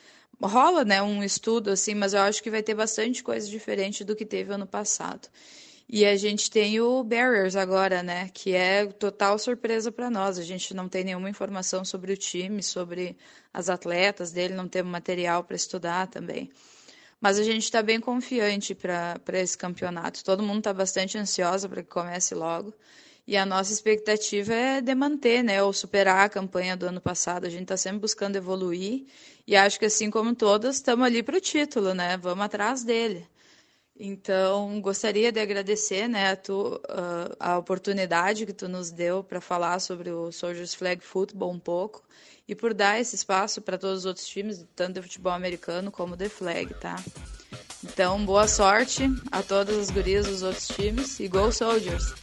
Rola, 0.42 0.84
né, 0.84 1.02
um 1.02 1.24
estudo 1.24 1.72
assim, 1.72 1.96
mas 1.96 2.14
eu 2.14 2.22
acho 2.22 2.44
que 2.44 2.52
vai 2.52 2.62
ter 2.62 2.76
bastante 2.76 3.24
coisa 3.24 3.50
diferente 3.50 4.04
do 4.04 4.16
que 4.16 4.26
teve 4.26 4.54
ano 4.54 4.68
passado. 4.68 5.30
E 5.90 6.06
a 6.06 6.18
gente 6.18 6.52
tem 6.52 6.82
o 6.82 7.02
Barriers 7.02 7.56
agora, 7.56 8.04
né? 8.04 8.30
Que 8.34 8.54
é 8.54 8.86
total 8.86 9.40
surpresa 9.40 9.90
para 9.90 10.10
nós. 10.10 10.38
A 10.38 10.44
gente 10.44 10.74
não 10.74 10.90
tem 10.90 11.06
nenhuma 11.06 11.30
informação 11.30 11.86
sobre 11.86 12.12
o 12.12 12.18
time, 12.18 12.62
sobre 12.62 13.18
as 13.54 13.70
atletas 13.70 14.32
dele, 14.32 14.54
não 14.54 14.68
temos 14.68 14.92
material 14.92 15.44
para 15.46 15.56
estudar 15.56 16.08
também. 16.08 16.52
Mas 17.22 17.40
a 17.40 17.44
gente 17.44 17.64
está 17.64 17.82
bem 17.82 18.02
confiante 18.02 18.76
para 18.76 19.40
esse 19.40 19.58
campeonato. 19.58 20.24
Todo 20.24 20.44
mundo 20.44 20.60
está 20.60 20.74
bastante 20.74 21.18
ansioso 21.18 21.70
para 21.70 21.82
que 21.82 21.90
comece 21.90 22.36
logo. 22.36 22.74
E 23.26 23.36
a 23.38 23.46
nossa 23.46 23.74
expectativa 23.74 24.54
é 24.54 24.82
de 24.82 24.94
manter, 24.96 25.44
né, 25.44 25.62
ou 25.64 25.74
superar 25.74 26.26
a 26.26 26.30
campanha 26.30 26.78
do 26.78 26.86
ano 26.86 27.02
passado. 27.02 27.46
A 27.46 27.50
gente 27.50 27.64
está 27.64 27.78
sempre 27.78 28.00
buscando 28.00 28.36
evoluir 28.36 29.06
e 29.46 29.56
acho 29.56 29.80
que 29.80 29.86
assim 29.86 30.10
como 30.10 30.36
todas, 30.36 30.76
estamos 30.76 31.06
ali 31.06 31.24
para 31.24 31.38
o 31.38 31.42
título, 31.42 31.94
né? 31.94 32.18
Vamos 32.18 32.46
atrás 32.46 32.84
dele. 32.84 33.28
Então, 34.00 34.80
gostaria 34.80 35.32
de 35.32 35.40
agradecer 35.40 36.08
né, 36.08 36.30
a, 36.32 36.36
tu, 36.36 36.76
uh, 36.76 37.36
a 37.40 37.58
oportunidade 37.58 38.46
que 38.46 38.54
tu 38.54 38.70
nos 38.70 38.92
deu 38.92 39.24
para 39.24 39.42
falar 39.42 39.80
sobre 39.80 40.12
o 40.12 40.32
Soldiers 40.32 40.76
Flag 40.76 41.04
Football 41.04 41.52
um 41.52 41.60
pouco 41.60 42.04
e 42.48 42.54
por 42.54 42.76
dar 42.76 43.00
esse 43.00 43.16
espaço 43.16 43.60
para 43.60 43.76
todos 43.76 44.00
os 44.00 44.06
outros 44.06 44.28
times, 44.28 44.64
tanto 44.76 44.94
de 44.94 45.02
futebol 45.02 45.34
americano 45.34 45.92
como 45.92 46.16
de 46.16 46.30
flag, 46.30 46.72
tá? 46.76 46.96
Então, 47.84 48.24
boa 48.24 48.48
sorte 48.48 49.10
a 49.32 49.42
todas 49.42 49.76
as 49.78 49.90
gurias 49.90 50.28
dos 50.28 50.44
outros 50.44 50.68
times 50.68 51.20
e 51.20 51.28
Go 51.28 51.52
Soldiers! 51.52 52.14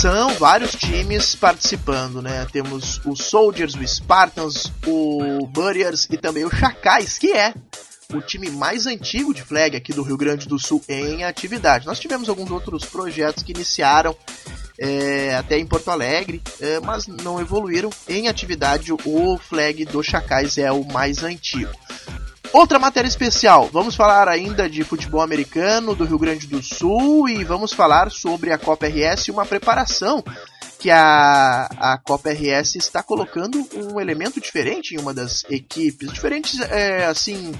São 0.00 0.32
vários 0.34 0.70
times 0.76 1.34
participando, 1.34 2.22
né? 2.22 2.46
Temos 2.52 3.04
o 3.04 3.14
Soldiers, 3.16 3.74
o 3.74 3.86
Spartans, 3.86 4.72
o 4.86 5.46
Burriers 5.48 6.06
e 6.08 6.16
também 6.16 6.44
o 6.44 6.50
Chacais, 6.50 7.18
que 7.18 7.32
é 7.32 7.52
o 8.12 8.20
time 8.20 8.50
mais 8.50 8.86
antigo 8.86 9.34
de 9.34 9.42
flag 9.42 9.76
aqui 9.76 9.92
do 9.92 10.02
Rio 10.02 10.16
Grande 10.16 10.48
do 10.48 10.58
Sul 10.58 10.82
em 10.88 11.24
atividade. 11.24 11.86
Nós 11.86 12.00
tivemos 12.00 12.28
alguns 12.28 12.50
outros 12.50 12.84
projetos 12.84 13.42
que 13.42 13.52
iniciaram 13.52 14.16
é, 14.78 15.34
até 15.36 15.58
em 15.58 15.66
Porto 15.66 15.90
Alegre, 15.90 16.42
é, 16.60 16.80
mas 16.80 17.06
não 17.06 17.40
evoluíram. 17.40 17.90
Em 18.08 18.28
atividade, 18.28 18.92
o 18.92 19.38
flag 19.38 19.84
do 19.84 20.02
Chacais 20.02 20.56
é 20.56 20.72
o 20.72 20.84
mais 20.84 21.22
antigo. 21.22 21.70
Outra 22.52 22.80
matéria 22.80 23.06
especial, 23.06 23.68
vamos 23.72 23.94
falar 23.94 24.28
ainda 24.28 24.68
de 24.68 24.82
futebol 24.82 25.20
americano 25.20 25.94
do 25.94 26.04
Rio 26.04 26.18
Grande 26.18 26.48
do 26.48 26.60
Sul 26.60 27.28
e 27.28 27.44
vamos 27.44 27.72
falar 27.72 28.10
sobre 28.10 28.52
a 28.52 28.58
Copa 28.58 28.88
RS 28.88 29.28
e 29.28 29.30
uma 29.30 29.46
preparação 29.46 30.24
que 30.80 30.90
a, 30.90 31.66
a 31.78 31.98
Copa 31.98 32.30
RS 32.30 32.74
está 32.74 33.02
colocando 33.02 33.64
um 33.74 34.00
elemento 34.00 34.40
diferente 34.40 34.94
em 34.94 34.98
uma 34.98 35.12
das 35.12 35.44
equipes, 35.48 36.10
diferentes 36.10 36.58
é, 36.58 37.04
assim 37.04 37.52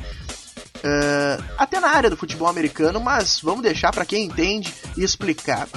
Uh, 0.81 1.45
até 1.59 1.79
na 1.79 1.89
área 1.89 2.09
do 2.09 2.17
futebol 2.17 2.49
americano, 2.49 3.01
mas 3.01 3.41
vamos 3.41 3.63
deixar 3.63 3.93
para 3.93 4.07
quem 4.07 4.25
entende 4.25 4.73
e 4.97 5.05
explicar. 5.05 5.69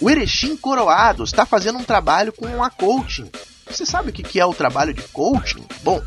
O 0.00 0.10
Erechim 0.10 0.56
Coroado 0.56 1.24
está 1.24 1.46
fazendo 1.46 1.78
um 1.78 1.84
trabalho 1.84 2.32
com 2.32 2.62
a 2.62 2.70
coaching. 2.70 3.30
Você 3.70 3.84
sabe 3.84 4.10
o 4.10 4.12
que 4.12 4.40
é 4.40 4.44
o 4.44 4.54
trabalho 4.54 4.94
de 4.94 5.02
coaching? 5.02 5.64
Bom, 5.82 6.02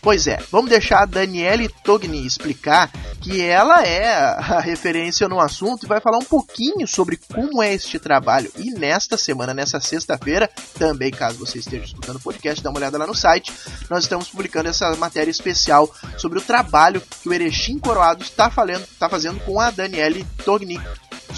Pois 0.00 0.26
é, 0.26 0.38
vamos 0.50 0.70
deixar 0.70 1.02
a 1.02 1.06
Daniele 1.06 1.68
Togni 1.84 2.26
explicar 2.26 2.90
que 3.20 3.40
ela 3.40 3.86
é 3.86 4.12
a 4.12 4.58
referência 4.58 5.28
no 5.28 5.38
assunto 5.38 5.84
e 5.84 5.88
vai 5.88 6.00
falar 6.00 6.18
um 6.18 6.24
pouquinho 6.24 6.86
sobre 6.88 7.16
como 7.16 7.62
é 7.62 7.72
este 7.72 7.98
trabalho. 7.98 8.50
E 8.56 8.72
nesta 8.72 9.16
semana, 9.16 9.54
nessa 9.54 9.80
sexta-feira, 9.80 10.50
também, 10.76 11.12
caso 11.12 11.38
você 11.38 11.58
esteja 11.58 11.84
escutando 11.84 12.16
o 12.16 12.20
podcast, 12.20 12.62
dá 12.62 12.70
uma 12.70 12.78
olhada 12.78 12.98
lá 12.98 13.06
no 13.06 13.14
site, 13.14 13.52
nós 13.88 14.02
estamos 14.02 14.28
publicando 14.28 14.68
essa 14.68 14.94
matéria 14.96 15.30
especial 15.30 15.88
sobre 16.18 16.38
o 16.38 16.42
trabalho 16.42 17.00
que 17.22 17.28
o 17.28 17.32
Erechim 17.32 17.78
Coroado 17.78 18.24
está, 18.24 18.50
está 18.90 19.08
fazendo 19.08 19.38
com 19.40 19.60
a 19.60 19.70
Daniele 19.70 20.26
Togni 20.44 20.80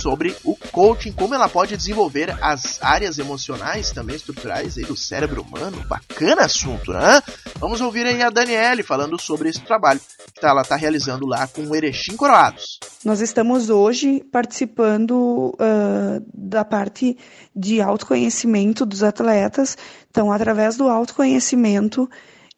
sobre 0.05 0.37
o 0.45 0.55
coaching, 0.71 1.13
como 1.13 1.35
ela 1.35 1.49
pode 1.49 1.75
desenvolver 1.75 2.37
as 2.43 2.79
áreas 2.83 3.19
emocionais, 3.19 3.91
também 3.91 4.15
estruturais 4.15 4.77
aí 4.77 4.85
do 4.85 4.95
cérebro 4.95 5.41
humano. 5.41 5.83
Bacana 5.89 6.45
assunto, 6.45 6.93
né? 6.93 7.23
Vamos 7.59 7.81
ouvir 7.81 8.05
aí 8.05 8.21
a 8.21 8.29
Daniele 8.29 8.83
falando 8.83 9.19
sobre 9.19 9.49
esse 9.49 9.63
trabalho 9.63 9.99
que 10.35 10.45
ela 10.45 10.61
está 10.61 10.77
realizando 10.77 11.25
lá 11.27 11.47
com 11.47 11.63
o 11.63 11.75
Erechim 11.75 12.17
Coroados. 12.17 12.79
Nós 13.03 13.23
estamos 13.23 13.71
hoje 13.71 14.23
participando 14.31 15.55
uh, 15.55 16.23
da 16.35 16.67
parte 16.67 17.17
de 17.57 17.81
autoconhecimento 17.81 18.85
dos 18.85 19.03
atletas. 19.03 19.75
Então, 20.11 20.31
através 20.31 20.77
do 20.77 20.87
autoconhecimento, 20.87 22.11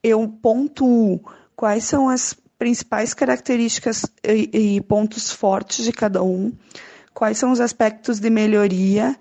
eu 0.02 0.26
pontuo 0.26 1.20
quais 1.54 1.84
são 1.84 2.08
as 2.08 2.34
principais 2.58 3.14
características 3.14 4.04
e, 4.24 4.76
e 4.76 4.80
pontos 4.80 5.30
fortes 5.30 5.84
de 5.84 5.92
cada 5.92 6.24
um 6.24 6.52
quais 7.16 7.38
são 7.38 7.50
os 7.50 7.60
aspectos 7.60 8.20
de 8.20 8.28
melhoria 8.28 9.18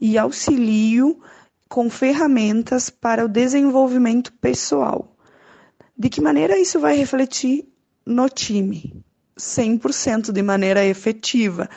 e 0.00 0.18
auxilio 0.18 1.20
com 1.68 1.88
ferramentas 1.88 2.90
para 2.90 3.24
o 3.24 3.28
desenvolvimento 3.28 4.32
pessoal. 4.32 5.16
De 5.96 6.08
que 6.08 6.20
maneira 6.20 6.58
isso 6.58 6.80
vai 6.80 6.96
refletir 6.96 7.68
no 8.04 8.28
time? 8.28 9.00
100% 9.38 10.32
de 10.32 10.42
maneira 10.42 10.84
efetiva, 10.84 11.70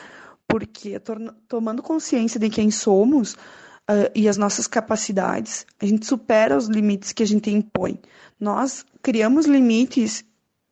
porque 0.48 1.00
tomando 1.46 1.84
consciência 1.84 2.40
de 2.40 2.50
quem 2.50 2.72
somos 2.72 3.34
uh, 3.34 4.10
e 4.12 4.28
as 4.28 4.36
nossas 4.36 4.66
capacidades, 4.66 5.64
a 5.78 5.86
gente 5.86 6.04
supera 6.04 6.56
os 6.56 6.66
limites 6.66 7.12
que 7.12 7.22
a 7.22 7.26
gente 7.26 7.48
impõe. 7.48 8.00
Nós 8.40 8.84
criamos 9.00 9.46
limites 9.46 10.24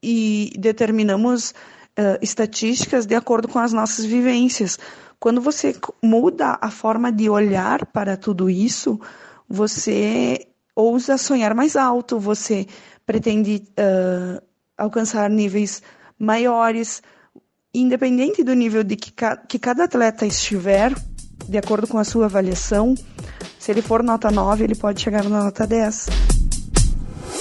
e 0.02 0.52
determinamos 0.58 1.54
uh, 1.98 2.18
estatísticas 2.22 3.04
de 3.04 3.14
acordo 3.14 3.48
com 3.48 3.58
as 3.58 3.72
nossas 3.72 4.04
vivências. 4.04 4.78
Quando 5.18 5.40
você 5.40 5.74
muda 6.02 6.56
a 6.60 6.70
forma 6.70 7.10
de 7.10 7.28
olhar 7.28 7.84
para 7.86 8.16
tudo 8.16 8.48
isso, 8.48 9.00
você 9.48 10.46
ousa 10.74 11.18
sonhar 11.18 11.54
mais 11.54 11.74
alto, 11.74 12.20
você 12.20 12.66
pretende 13.04 13.64
uh, 13.70 14.40
alcançar 14.76 15.28
níveis 15.28 15.82
maiores, 16.16 17.02
independente 17.74 18.44
do 18.44 18.54
nível 18.54 18.84
de 18.84 18.94
que, 18.94 19.10
ca 19.10 19.36
que 19.36 19.58
cada 19.58 19.84
atleta 19.84 20.24
estiver, 20.24 20.94
de 21.48 21.58
acordo 21.58 21.88
com 21.88 21.98
a 21.98 22.04
sua 22.04 22.26
avaliação, 22.26 22.94
se 23.58 23.72
ele 23.72 23.82
for 23.82 24.02
nota 24.02 24.30
9, 24.30 24.62
ele 24.64 24.74
pode 24.76 25.00
chegar 25.00 25.24
na 25.24 25.44
nota 25.44 25.66
10. 25.66 26.37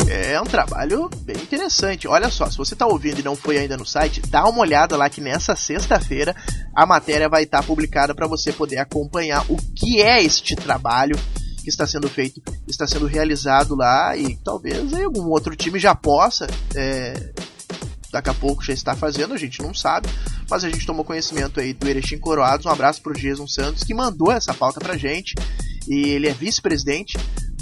É 0.10 0.40
um 0.40 0.46
trabalho 0.46 1.10
bem 1.22 1.36
interessante. 1.36 2.08
Olha 2.08 2.30
só, 2.30 2.50
se 2.50 2.58
você 2.58 2.74
está 2.74 2.86
ouvindo 2.86 3.20
e 3.20 3.24
não 3.24 3.36
foi 3.36 3.58
ainda 3.58 3.76
no 3.76 3.86
site, 3.86 4.22
dá 4.22 4.48
uma 4.48 4.60
olhada 4.60 4.96
lá 4.96 5.10
que 5.10 5.20
nessa 5.20 5.56
sexta-feira 5.56 6.36
a 6.76 6.86
matéria 6.86 7.28
vai 7.28 7.44
estar 7.44 7.62
tá 7.62 7.64
publicada 7.64 8.14
para 8.14 8.28
você 8.28 8.54
poder 8.54 8.78
acompanhar 8.78 9.46
o 9.50 9.58
que 9.76 10.02
é 10.02 10.24
este 10.24 10.56
trabalho 10.56 11.18
que 11.64 11.70
está 11.70 11.86
sendo 11.86 12.08
feito, 12.08 12.42
está 12.66 12.88
sendo 12.88 13.06
realizado 13.06 13.76
lá 13.76 14.16
e 14.16 14.38
talvez 14.38 14.94
aí, 14.94 15.04
algum 15.04 15.28
outro 15.30 15.54
time 15.56 15.78
já 15.78 15.94
possa. 15.94 16.48
É, 16.74 17.34
daqui 18.10 18.30
a 18.30 18.34
pouco 18.34 18.64
já 18.64 18.74
está 18.74 18.96
fazendo, 18.96 19.34
a 19.34 19.38
gente 19.38 19.62
não 19.62 19.74
sabe, 19.74 20.08
mas 20.50 20.64
a 20.64 20.70
gente 20.70 20.86
tomou 20.86 21.04
conhecimento 21.04 21.60
aí 21.60 21.74
do 21.74 21.88
Erechim 21.88 22.18
Coroados. 22.18 22.66
Um 22.66 22.70
abraço 22.70 23.02
para 23.02 23.12
o 23.12 23.16
Jason 23.16 23.48
Santos 23.48 23.84
que 23.84 23.94
mandou 23.94 24.32
essa 24.32 24.54
pauta 24.54 24.80
pra 24.80 24.96
gente 24.96 25.36
e 25.88 26.10
ele 26.10 26.30
é 26.30 26.34
vice-presidente 26.34 27.18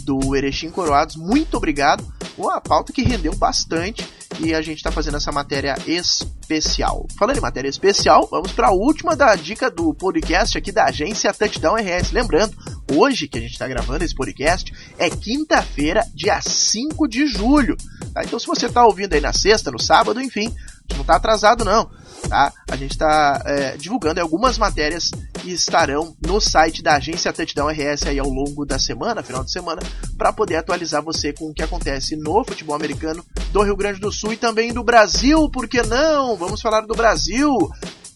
do 0.05 0.35
Erechim 0.35 0.69
Coroados. 0.69 1.15
Muito 1.15 1.57
obrigado. 1.57 2.05
Uma 2.37 2.61
pauta 2.61 2.93
que 2.93 3.01
rendeu 3.01 3.35
bastante 3.35 4.07
e 4.39 4.53
a 4.53 4.61
gente 4.61 4.77
está 4.77 4.91
fazendo 4.91 5.17
essa 5.17 5.31
matéria 5.31 5.75
especial. 5.87 7.07
Falando 7.17 7.37
em 7.37 7.41
matéria 7.41 7.69
especial, 7.69 8.27
vamos 8.29 8.51
para 8.51 8.67
a 8.67 8.73
última 8.73 9.15
da 9.15 9.35
dica 9.35 9.71
do 9.71 9.93
podcast 9.93 10.57
aqui 10.57 10.71
da 10.71 10.85
agência 10.85 11.33
Touchdown 11.33 11.75
RS. 11.75 12.11
Lembrando, 12.11 12.55
hoje 12.93 13.27
que 13.27 13.37
a 13.37 13.41
gente 13.41 13.53
está 13.53 13.67
gravando 13.67 14.03
esse 14.03 14.13
podcast 14.13 14.71
é 14.97 15.09
quinta-feira, 15.09 16.05
dia 16.13 16.39
5 16.41 17.07
de 17.07 17.25
julho. 17.25 17.75
Tá? 18.13 18.23
Então, 18.23 18.39
se 18.39 18.45
você 18.45 18.67
está 18.67 18.85
ouvindo 18.85 19.13
aí 19.13 19.21
na 19.21 19.33
sexta, 19.33 19.71
no 19.71 19.79
sábado, 19.79 20.21
enfim, 20.21 20.53
não 20.93 21.01
está 21.01 21.15
atrasado 21.15 21.65
não 21.65 21.89
tá? 22.27 22.51
A 22.69 22.75
gente 22.75 22.91
está 22.91 23.41
é, 23.45 23.77
divulgando 23.77 24.19
algumas 24.21 24.57
matérias 24.57 25.11
que 25.33 25.51
estarão 25.51 26.15
no 26.25 26.39
site 26.39 26.81
da 26.81 26.95
agência 26.95 27.31
Touchdown 27.31 27.69
RS 27.69 28.07
aí 28.07 28.19
ao 28.19 28.29
longo 28.29 28.65
da 28.65 28.79
semana, 28.79 29.23
final 29.23 29.43
de 29.43 29.51
semana, 29.51 29.81
para 30.17 30.33
poder 30.33 30.57
atualizar 30.57 31.01
você 31.01 31.33
com 31.33 31.49
o 31.49 31.53
que 31.53 31.63
acontece 31.63 32.15
no 32.15 32.43
futebol 32.43 32.75
americano 32.75 33.23
do 33.51 33.61
Rio 33.61 33.75
Grande 33.75 33.99
do 33.99 34.11
Sul 34.11 34.33
e 34.33 34.37
também 34.37 34.73
do 34.73 34.83
Brasil, 34.83 35.49
por 35.49 35.67
que 35.67 35.81
não? 35.83 36.35
Vamos 36.35 36.61
falar 36.61 36.81
do 36.81 36.95
Brasil! 36.95 37.51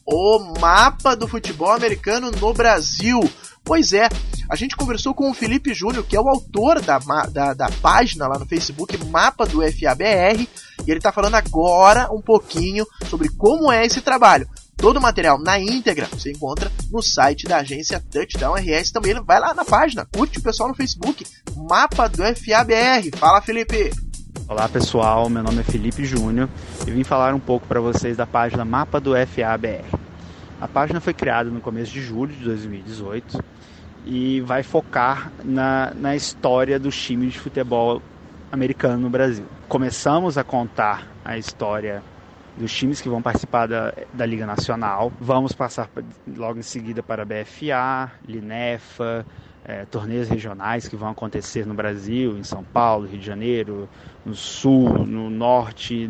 O 0.06 0.40
mapa 0.60 1.16
do 1.16 1.28
futebol 1.28 1.72
americano 1.72 2.32
no 2.32 2.52
Brasil. 2.52 3.20
Pois 3.64 3.94
é, 3.94 4.10
a 4.50 4.56
gente 4.56 4.76
conversou 4.76 5.14
com 5.14 5.30
o 5.30 5.34
Felipe 5.34 5.76
Júnior, 5.76 6.04
que 6.04 6.16
é 6.16 6.20
o 6.20 6.28
autor 6.28 6.82
da, 6.82 6.98
da, 7.32 7.54
da 7.54 7.70
página 7.82 8.28
lá 8.28 8.40
no 8.40 8.48
Facebook, 8.48 8.98
Mapa 9.06 9.46
do 9.46 9.62
FABR, 9.62 10.42
e 10.86 10.90
ele 10.90 10.98
está 10.98 11.12
falando 11.12 11.36
agora 11.36 12.12
um 12.12 12.20
pouquinho 12.20 12.86
sobre 13.06 13.30
como 13.30 13.72
é 13.72 13.86
esse 13.86 14.02
trabalho. 14.02 14.50
Todo 14.76 14.98
o 14.98 15.02
material 15.02 15.38
na 15.38 15.60
íntegra 15.60 16.08
você 16.12 16.32
encontra 16.32 16.72
no 16.92 17.02
site 17.02 17.46
da 17.46 17.58
agência 17.58 18.04
Touchdown 18.12 18.56
RS. 18.56 18.92
Também 18.92 19.14
vai 19.24 19.40
lá 19.40 19.54
na 19.54 19.64
página, 19.64 20.08
curte 20.12 20.40
o 20.40 20.42
pessoal 20.42 20.70
no 20.70 20.76
Facebook, 20.76 21.28
Mapa 21.56 22.10
do 22.10 22.24
FABR. 22.24 23.16
Fala, 23.18 23.42
Felipe! 23.42 23.92
Olá 24.48 24.68
pessoal, 24.68 25.30
meu 25.30 25.44
nome 25.44 25.60
é 25.60 25.64
Felipe 25.64 26.06
Júnior 26.06 26.50
e 26.88 26.90
vim 26.90 27.04
falar 27.04 27.36
um 27.36 27.40
pouco 27.40 27.68
para 27.68 27.80
vocês 27.80 28.18
da 28.18 28.26
página 28.26 28.66
Mapa 28.66 29.00
do 29.00 29.12
FABR. 29.12 29.86
A 30.60 30.68
página 30.68 31.00
foi 31.00 31.14
criada 31.14 31.52
no 31.52 31.62
começo 31.62 31.92
de 31.92 32.02
julho 32.02 32.34
de 32.34 32.44
2018 32.46 33.59
e 34.06 34.42
vai 34.42 34.64
focar 34.64 35.32
na, 35.44 35.94
na 35.96 36.16
história 36.16 36.80
dos 36.80 37.00
times 37.00 37.34
de 37.34 37.40
futebol 37.40 38.02
americano 38.52 38.98
no 38.98 39.10
Brasil. 39.10 39.46
Começamos 39.68 40.38
a 40.38 40.44
contar 40.44 41.08
a 41.24 41.38
história 41.38 42.02
dos 42.58 42.74
times 42.74 43.00
que 43.00 43.08
vão 43.08 43.22
participar 43.22 43.68
da, 43.68 43.94
da 44.14 44.26
Liga 44.26 44.46
Nacional. 44.46 45.12
Vamos 45.20 45.54
passar 45.54 45.90
logo 46.36 46.60
em 46.60 46.64
seguida 46.64 47.02
para 47.02 47.24
a 47.24 47.26
BFA, 47.26 48.12
Linefa, 48.28 49.26
é, 49.64 49.86
torneios 49.86 50.28
regionais 50.28 50.88
que 50.88 50.96
vão 50.96 51.10
acontecer 51.10 51.66
no 51.66 51.74
Brasil, 51.74 52.38
em 52.38 52.44
São 52.44 52.64
Paulo, 52.64 53.08
Rio 53.08 53.20
de 53.20 53.26
Janeiro, 53.26 53.88
no 54.26 54.36
Sul, 54.36 55.06
no 55.06 55.30
Norte. 55.30 56.10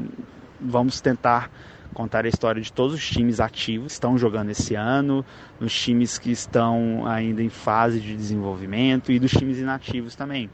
Vamos 0.60 1.02
tentar 1.02 1.52
contar 1.94 2.26
a 2.26 2.30
história 2.30 2.62
de 2.62 2.72
todos 2.72 2.94
os 2.94 3.08
times 3.08 3.40
ativos 3.40 3.88
que 3.88 3.94
estão 3.94 4.18
jogando 4.18 4.50
esse 4.50 4.76
ano, 4.76 5.26
nos 5.60 5.74
times 5.74 6.18
que 6.18 6.32
estão 6.32 7.06
ainda 7.06 7.42
em 7.44 7.50
fase 7.50 8.00
de 8.00 8.16
desenvolvimento 8.16 9.12
e 9.12 9.20
dos 9.20 9.32
times 9.32 9.58
inativos 9.58 10.16
também. 10.16 10.50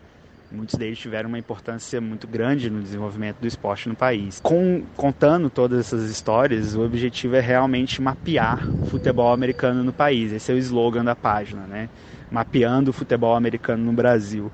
Muitos 0.52 0.76
deles 0.76 1.00
tiveram 1.00 1.28
uma 1.28 1.39
importância 1.39 2.00
muito 2.00 2.28
grande 2.28 2.69
no 2.69 2.82
desenvolvimento 2.82 3.38
do 3.41 3.48
esporte 3.48 3.89
no 3.89 3.95
país. 3.95 4.39
Com, 4.39 4.84
contando 4.95 5.50
todas 5.50 5.80
essas 5.80 6.10
histórias, 6.10 6.76
o 6.76 6.82
objetivo 6.82 7.36
é 7.36 7.39
realmente 7.39 8.02
mapear 8.02 8.69
o 8.80 8.86
futebol 8.86 9.34
americano 9.34 9.84
no 9.84 9.91
país. 9.91 10.32
Esse 10.32 10.52
é 10.52 10.56
o 10.56 10.58
slogan 10.58 11.04
da 11.04 11.15
página, 11.15 11.65
né? 11.65 11.89
Mapeando 12.30 12.91
o 12.91 12.93
futebol 12.93 13.36
americano 13.36 13.84
no 13.84 13.91
Brasil. 13.91 14.52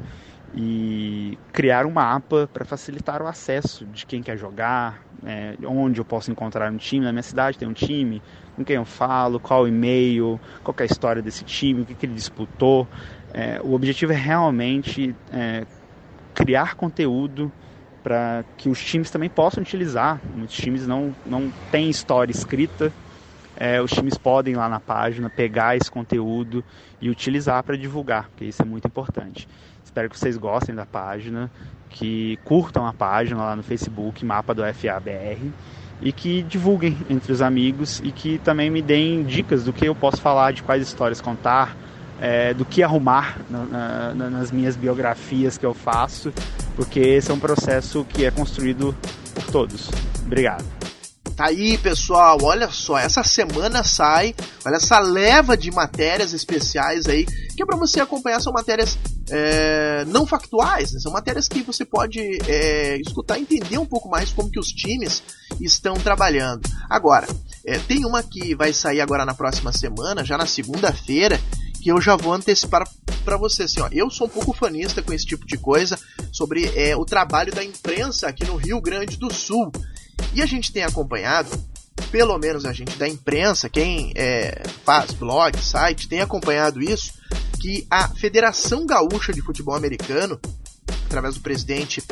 E 0.54 1.38
criar 1.54 1.86
um 1.86 1.92
mapa 1.92 2.50
para 2.52 2.66
facilitar 2.66 3.22
o 3.22 3.28
acesso 3.28 3.86
de 3.86 4.06
quem 4.06 4.22
quer 4.22 4.38
jogar, 4.38 5.02
é, 5.26 5.56
onde 5.66 6.02
eu 6.02 6.06
posso 6.06 6.30
encontrar 6.30 6.72
um 6.72 6.78
time. 6.78 7.06
Na 7.06 7.12
minha 7.12 7.24
cidade 7.24 7.58
tem 7.58 7.68
um 7.68 7.74
time, 7.74 8.22
com 8.56 8.66
quem 8.66 8.76
eu 8.76 8.86
falo, 8.86 9.40
qual 9.40 9.68
e-mail, 9.68 10.40
qual 10.62 10.76
é 10.80 10.84
a 10.84 10.86
história 10.86 11.22
desse 11.22 11.46
time, 11.46 11.82
o 11.82 11.86
que, 11.86 11.96
que 11.96 12.06
ele 12.06 12.16
disputou. 12.16 12.88
É, 13.34 13.62
o 13.64 13.74
objetivo 13.74 14.12
é 14.12 14.16
realmente 14.16 15.16
é, 15.32 15.66
criar 16.34 16.76
conteúdo 16.76 17.52
para 18.04 18.44
que 18.58 18.68
os 18.68 18.84
times 18.84 19.10
também 19.10 19.30
possam 19.30 19.62
utilizar. 19.62 20.20
Muitos 20.36 20.56
times 20.58 20.86
não, 20.86 21.16
não 21.26 21.50
têm 21.72 21.90
história 21.90 22.32
escrita, 22.32 22.94
é, 23.56 23.82
os 23.82 23.92
times 23.92 24.18
podem 24.18 24.54
ir 24.54 24.58
lá 24.58 24.68
na 24.68 24.80
página 24.80 25.30
pegar 25.30 25.76
esse 25.76 25.92
conteúdo 25.92 26.64
e 27.02 27.10
utilizar 27.10 27.64
para 27.64 27.78
divulgar, 27.78 28.30
porque 28.30 28.46
isso 28.46 28.62
é 28.62 28.66
muito 28.66 28.88
importante. 28.88 29.48
Espero 29.91 30.10
que 30.10 30.17
vocês 30.17 30.38
gostem 30.38 30.73
da 30.73 30.86
página, 30.86 31.51
que 31.89 32.39
curtam 32.45 32.88
a 32.88 32.93
página 32.93 33.43
lá 33.43 33.58
no 33.58 33.62
Facebook, 33.62 34.23
Mapa 34.23 34.54
do 34.54 34.62
FABR, 34.62 35.51
e 36.01 36.13
que 36.13 36.43
divulguem 36.43 36.97
entre 37.10 37.34
os 37.34 37.41
amigos 37.41 37.99
e 38.01 38.10
que 38.10 38.38
também 38.38 38.69
me 38.69 38.82
deem 38.82 39.21
dicas 39.21 39.65
do 39.65 39.73
que 39.73 39.86
eu 39.86 39.93
posso 39.93 40.21
falar, 40.21 40.54
de 40.54 40.63
quais 40.63 40.82
histórias 40.82 41.19
contar, 41.19 41.75
é, 42.21 42.54
do 42.54 42.63
que 42.63 42.82
arrumar 42.82 43.38
na, 43.49 44.13
na, 44.13 44.30
nas 44.30 44.49
minhas 44.49 44.77
biografias 44.77 45.58
que 45.58 45.65
eu 45.65 45.73
faço, 45.73 46.32
porque 46.73 47.01
esse 47.01 47.30
é 47.30 47.34
um 47.34 47.39
processo 47.39 48.06
que 48.06 48.23
é 48.23 48.32
construído 48.32 48.95
por 49.36 49.43
todos. 49.51 49.89
Obrigado. 50.25 50.63
Tá 51.36 51.47
aí, 51.47 51.77
pessoal, 51.77 52.38
olha 52.41 52.69
só, 52.69 52.97
essa 52.97 53.25
semana 53.25 53.84
sai, 53.84 54.34
olha 54.65 54.77
essa 54.77 54.99
leva 54.99 55.58
de 55.58 55.69
matérias 55.69 56.32
especiais 56.32 57.08
aí, 57.08 57.25
que 57.25 57.62
é 57.62 57.65
para 57.65 57.75
você 57.75 57.99
acompanhar, 57.99 58.39
são 58.39 58.54
matérias 58.54 58.97
é, 59.30 60.06
não 60.06 60.26
factuais, 60.26 60.94
né? 60.94 61.00
são 61.00 61.12
matérias 61.12 61.48
que 61.48 61.62
você 61.62 61.86
pode 61.86 62.20
é, 62.48 62.98
escutar 62.98 63.38
e 63.38 63.42
entender 63.42 63.78
um 63.78 63.86
pouco 63.86 64.10
mais 64.10 64.32
como 64.32 64.50
que 64.50 64.60
os 64.60 64.68
times 64.68 65.24
estão 65.60 65.94
trabalhando. 65.96 66.68
Agora, 66.90 67.28
é, 67.66 67.78
tem 67.80 68.06
uma 68.06 68.24
que 68.24 68.56
vai 68.56 68.74
sair 68.74 69.02
agora 69.02 69.26
na 69.26 69.34
próxima 69.34 69.72
semana, 69.72 70.26
já 70.26 70.38
na 70.38 70.46
segunda-feira, 70.46 71.40
que 71.82 71.92
eu 71.92 72.02
já 72.02 72.16
vou 72.16 72.34
antecipar 72.34 72.88
para 73.24 73.38
você. 73.38 73.64
Assim, 73.64 73.82
ó, 73.82 73.90
eu 73.92 74.10
sou 74.10 74.28
um 74.28 74.30
pouco 74.30 74.54
fanista 74.54 75.02
com 75.02 75.14
esse 75.14 75.26
tipo 75.26 75.46
de 75.46 75.58
coisa 75.58 75.98
sobre 76.32 76.66
é, 76.76 76.96
o 76.96 77.06
trabalho 77.06 77.54
da 77.54 77.64
imprensa 77.64 78.28
aqui 78.28 78.46
no 78.46 78.56
Rio 78.56 78.82
Grande 78.82 79.18
do 79.18 79.34
Sul. 79.34 79.72
E 80.34 80.42
a 80.42 80.46
gente 80.46 80.72
tem 80.72 80.84
acompanhado, 80.84 81.50
pelo 82.02 82.38
menos 82.38 82.66
a 82.66 82.74
gente 82.74 82.98
da 82.98 83.08
imprensa, 83.08 83.70
quem 83.70 84.12
é, 84.16 84.64
faz 84.84 85.12
blog, 85.12 85.58
site, 85.58 86.08
tem 86.08 86.22
acompanhado 86.22 86.82
isso, 86.82 87.14
que 87.60 87.86
a 87.90 88.08
Federação 88.08 88.86
Gaúcha 88.86 89.32
de 89.32 89.42
Futebol 89.42 89.76
Americano, 89.76 90.40
através 91.06 91.36
do 91.36 91.42
presidente 91.42 92.04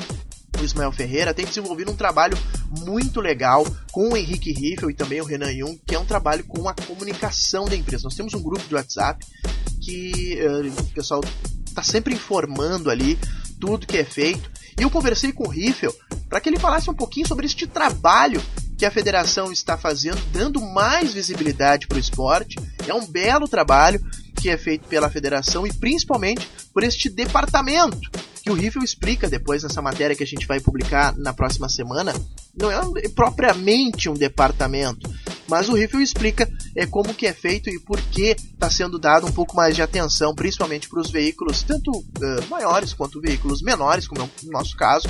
Ismael 0.64 0.92
Ferreira 0.92 1.34
tem 1.34 1.46
desenvolvido 1.46 1.92
um 1.92 1.96
trabalho 1.96 2.38
muito 2.86 3.22
legal 3.22 3.66
com 3.92 4.10
o 4.10 4.18
Henrique 4.18 4.52
Riffel 4.52 4.90
e 4.90 4.94
também 4.94 5.22
o 5.22 5.26
Renan 5.26 5.52
Jung, 5.54 5.80
que 5.86 5.96
é 5.96 6.00
um 6.00 6.06
trabalho 6.06 6.44
com 6.44 6.68
a 6.68 6.74
comunicação 6.74 7.66
da 7.66 7.76
empresa. 7.76 8.04
Nós 8.04 8.16
temos 8.16 8.34
um 8.34 8.42
grupo 8.42 8.68
de 8.68 8.76
WhatsApp 8.76 9.26
que 9.82 10.38
uh, 10.42 10.82
o 10.82 10.86
pessoal 10.94 11.22
está 11.66 11.82
sempre 11.82 12.14
informando 12.14 12.90
ali 12.90 13.18
tudo 13.60 13.88
que 13.88 13.98
é 13.98 14.04
feito. 14.04 14.50
E 14.78 14.84
eu 14.84 14.90
conversei 14.90 15.32
com 15.32 15.48
o 15.48 15.50
Riffel 15.50 15.94
para 16.28 16.40
que 16.40 16.50
ele 16.50 16.60
falasse 16.60 16.90
um 16.90 16.94
pouquinho 16.94 17.28
sobre 17.28 17.46
este 17.46 17.66
trabalho 17.66 18.42
que 18.80 18.86
a 18.86 18.92
federação 18.92 19.52
está 19.52 19.78
fazendo, 19.78 20.22
dando 20.32 20.62
mais 20.62 21.14
visibilidade 21.14 21.86
para 21.86 21.98
o 21.98 22.00
esporte. 22.00 22.56
É 22.88 22.94
um 22.94 23.06
belo 23.06 23.46
trabalho 23.46 24.02
que 24.40 24.50
é 24.50 24.58
feito 24.58 24.88
pela 24.88 25.10
federação 25.10 25.68
e 25.68 25.74
principalmente 25.74 26.50
por 26.74 26.82
este 26.82 27.10
departamento 27.10 28.10
que 28.42 28.50
o 28.50 28.54
Riffel 28.54 28.82
explica 28.82 29.30
depois 29.30 29.64
nessa 29.64 29.82
matéria 29.82 30.16
que 30.16 30.24
a 30.24 30.26
gente 30.26 30.48
vai 30.48 30.62
publicar 30.62 31.14
na 31.18 31.34
próxima 31.34 31.68
semana. 31.68 32.14
Não 32.56 32.72
é 32.72 33.10
propriamente 33.10 34.08
um 34.08 34.14
departamento, 34.14 35.14
mas 35.50 35.68
o 35.68 35.74
Riffel 35.74 36.00
explica 36.00 36.50
é, 36.74 36.86
como 36.86 37.14
que 37.14 37.28
é 37.28 37.34
feito 37.34 37.70
e 37.70 37.82
por 37.82 38.00
que 38.00 38.38
está 38.54 38.70
sendo 38.70 38.98
dado 38.98 39.28
um 39.28 39.32
pouco 39.32 39.58
mais 39.58 39.76
de 39.76 39.82
atenção, 39.82 40.34
principalmente 40.34 40.88
para 40.88 41.02
os 41.02 41.12
veículos 41.12 41.64
tanto 41.64 41.92
uh, 41.92 42.48
maiores 42.50 42.94
quanto 42.94 43.20
veículos 43.20 43.62
menores, 43.62 44.08
como 44.08 44.22
é 44.22 44.24
o 44.24 44.52
nosso 44.52 44.78
caso, 44.78 45.10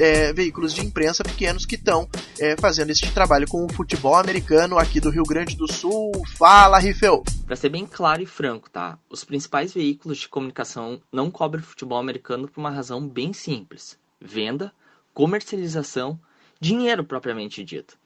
é, 0.00 0.32
veículos 0.32 0.72
de 0.72 0.80
imprensa 0.80 1.22
pequenos 1.22 1.66
que 1.66 1.74
estão 1.74 2.08
é, 2.38 2.56
fazendo 2.56 2.90
este 2.90 3.12
trabalho 3.12 3.46
com 3.46 3.66
o 3.66 3.72
futebol 3.72 4.16
americano 4.16 4.78
aqui 4.78 4.98
do 4.98 5.10
Rio 5.10 5.24
Grande 5.24 5.54
do 5.56 5.70
Sul. 5.70 6.10
Fala, 6.38 6.78
Rifel! 6.78 7.22
Para 7.46 7.56
ser 7.56 7.68
bem 7.68 7.84
claro 7.84 8.22
e 8.22 8.26
franco, 8.26 8.70
tá? 8.70 8.98
Os 9.10 9.24
principais 9.24 9.74
veículos 9.74 10.18
de 10.18 10.28
comunicação 10.28 11.02
não 11.12 11.30
cobrem 11.30 11.62
futebol 11.62 11.98
americano 11.98 12.48
por 12.48 12.60
uma 12.60 12.70
razão 12.70 13.06
bem 13.06 13.32
simples: 13.34 13.98
venda, 14.18 14.72
comercialização, 15.12 16.18
dinheiro 16.58 17.04
propriamente 17.04 17.62
dito. 17.62 17.98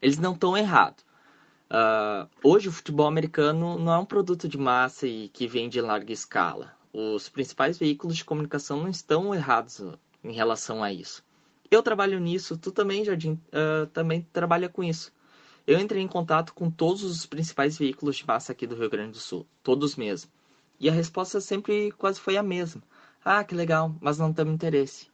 Eles 0.00 0.18
não 0.18 0.32
estão 0.32 0.56
errados. 0.56 1.04
Uh, 1.70 2.28
hoje 2.42 2.68
o 2.68 2.72
futebol 2.72 3.06
americano 3.06 3.78
não 3.78 3.92
é 3.92 3.98
um 3.98 4.04
produto 4.04 4.48
de 4.48 4.58
massa 4.58 5.06
e 5.06 5.28
que 5.28 5.46
vende 5.46 5.78
em 5.78 5.82
larga 5.82 6.12
escala. 6.12 6.74
Os 6.92 7.28
principais 7.28 7.78
veículos 7.78 8.16
de 8.16 8.24
comunicação 8.24 8.78
não 8.82 8.88
estão 8.88 9.34
errados 9.34 9.82
em 10.22 10.32
relação 10.32 10.82
a 10.82 10.92
isso. 10.92 11.22
Eu 11.72 11.82
trabalho 11.82 12.20
nisso, 12.20 12.58
tu 12.58 12.70
também, 12.70 13.02
Jardim, 13.02 13.40
uh, 13.48 13.86
também 13.94 14.28
trabalha 14.30 14.68
com 14.68 14.84
isso. 14.84 15.10
Eu 15.66 15.80
entrei 15.80 16.02
em 16.02 16.06
contato 16.06 16.52
com 16.52 16.70
todos 16.70 17.02
os 17.02 17.24
principais 17.24 17.78
veículos 17.78 18.16
de 18.16 18.26
massa 18.26 18.52
aqui 18.52 18.66
do 18.66 18.76
Rio 18.76 18.90
Grande 18.90 19.12
do 19.12 19.18
Sul, 19.18 19.46
todos 19.62 19.96
mesmo. 19.96 20.30
E 20.78 20.86
a 20.86 20.92
resposta 20.92 21.40
sempre 21.40 21.90
quase 21.92 22.20
foi 22.20 22.36
a 22.36 22.42
mesma. 22.42 22.82
Ah, 23.24 23.42
que 23.42 23.54
legal, 23.54 23.96
mas 24.02 24.18
não 24.18 24.34
temos 24.34 24.52
interesse. 24.52 25.08